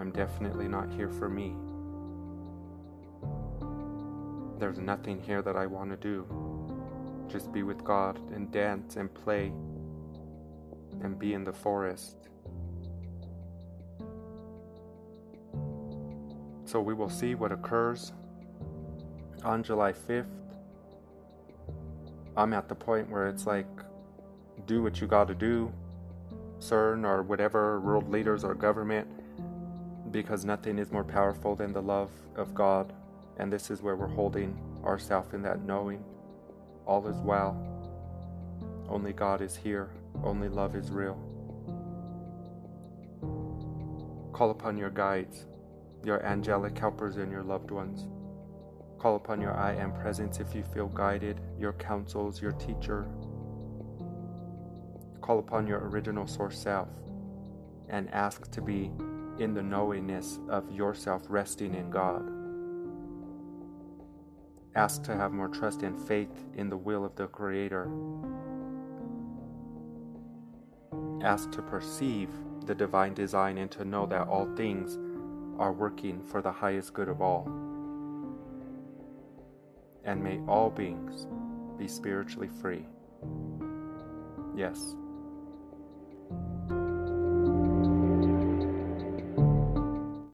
I'm 0.03 0.11
definitely 0.11 0.67
not 0.67 0.93
here 0.93 1.09
for 1.09 1.29
me. 1.29 1.55
There's 4.59 4.81
nothing 4.81 5.23
here 5.23 5.43
that 5.43 5.55
I 5.55 5.67
want 5.67 5.93
to 5.93 5.97
do. 5.97 6.27
Just 7.29 7.53
be 7.53 7.63
with 7.63 7.85
God 7.85 8.19
and 8.35 8.51
dance 8.51 8.97
and 8.97 9.15
play 9.15 9.53
and 11.03 11.17
be 11.17 11.35
in 11.35 11.45
the 11.45 11.53
forest. 11.53 12.17
So 16.65 16.81
we 16.81 16.95
will 16.95 17.09
see 17.09 17.37
what 17.37 17.53
occurs. 17.53 18.13
on 19.45 19.63
July 19.63 19.93
5th, 19.93 20.27
I'm 22.37 22.53
at 22.53 22.69
the 22.69 22.75
point 22.75 23.09
where 23.09 23.29
it's 23.29 23.47
like, 23.47 23.69
do 24.67 24.83
what 24.83 25.01
you 25.01 25.07
gotta 25.07 25.37
do, 25.37 25.73
CERN 26.59 27.05
or 27.05 27.23
whatever 27.23 27.79
world 27.79 28.11
leaders 28.11 28.43
or 28.43 28.57
government, 28.57 29.07
because 30.13 30.45
nothing 30.45 30.79
is 30.79 30.93
more 30.93 31.05
powerful 31.05 31.57
than 31.57 31.73
the 31.73 31.83
love 31.83 32.11
of 32.37 32.55
God. 32.55 32.93
And 33.39 33.53
this 33.53 33.71
is 33.71 33.83
where 33.83 33.97
we're 33.97 34.07
holding 34.07 34.57
ourselves 34.85 35.33
in 35.33 35.43
that 35.43 35.65
knowing 35.65 36.05
all 36.87 37.07
is 37.09 37.17
well. 37.17 37.57
Only 38.89 39.13
God 39.13 39.41
is 39.41 39.57
here, 39.57 39.89
only 40.23 40.49
love 40.49 40.77
is 40.77 40.91
real. 40.91 41.19
Call 44.33 44.51
upon 44.51 44.77
your 44.77 44.91
guides, 44.91 45.47
your 46.05 46.25
angelic 46.25 46.77
helpers, 46.77 47.17
and 47.17 47.31
your 47.31 47.43
loved 47.43 47.71
ones. 47.71 48.09
Call 48.99 49.17
upon 49.17 49.41
your 49.41 49.57
I 49.57 49.75
am 49.75 49.93
presence 49.93 50.41
if 50.41 50.55
you 50.55 50.63
feel 50.63 50.89
guided, 50.89 51.41
your 51.59 51.73
counsels, 51.75 52.41
your 52.41 52.53
teacher. 52.53 53.07
Call 55.21 55.39
upon 55.39 55.67
your 55.67 55.89
original 55.89 56.27
source 56.27 56.59
self 56.59 56.89
and 57.89 58.13
ask 58.13 58.51
to 58.51 58.61
be 58.61 58.91
in 59.39 59.55
the 59.55 59.63
knowingness 59.63 60.39
of 60.49 60.71
yourself 60.71 61.23
resting 61.29 61.75
in 61.75 61.91
God. 61.91 62.31
Ask 64.75 65.03
to 65.05 65.17
have 65.17 65.33
more 65.33 65.49
trust 65.49 65.83
and 65.83 65.99
faith 65.99 66.33
in 66.57 66.69
the 66.69 66.77
will 66.77 67.05
of 67.05 67.15
the 67.17 67.27
Creator. 67.27 67.91
Ask 71.23 71.51
to 71.53 71.63
perceive 71.63 72.31
the 72.67 72.75
divine 72.75 73.15
design 73.15 73.59
and 73.59 73.71
to 73.73 73.85
know 73.85 74.07
that 74.07 74.29
all 74.29 74.47
things 74.57 74.99
are 75.59 75.73
working 75.73 76.23
for 76.23 76.41
the 76.41 76.53
highest 76.53 76.95
good 76.95 77.09
of 77.09 77.21
all 77.21 77.47
and 80.05 80.23
may 80.23 80.41
all 80.49 80.71
beings 80.71 81.27
be 81.79 81.87
spiritually 81.87 82.49
free. 82.61 82.87
Yes, 84.55 84.97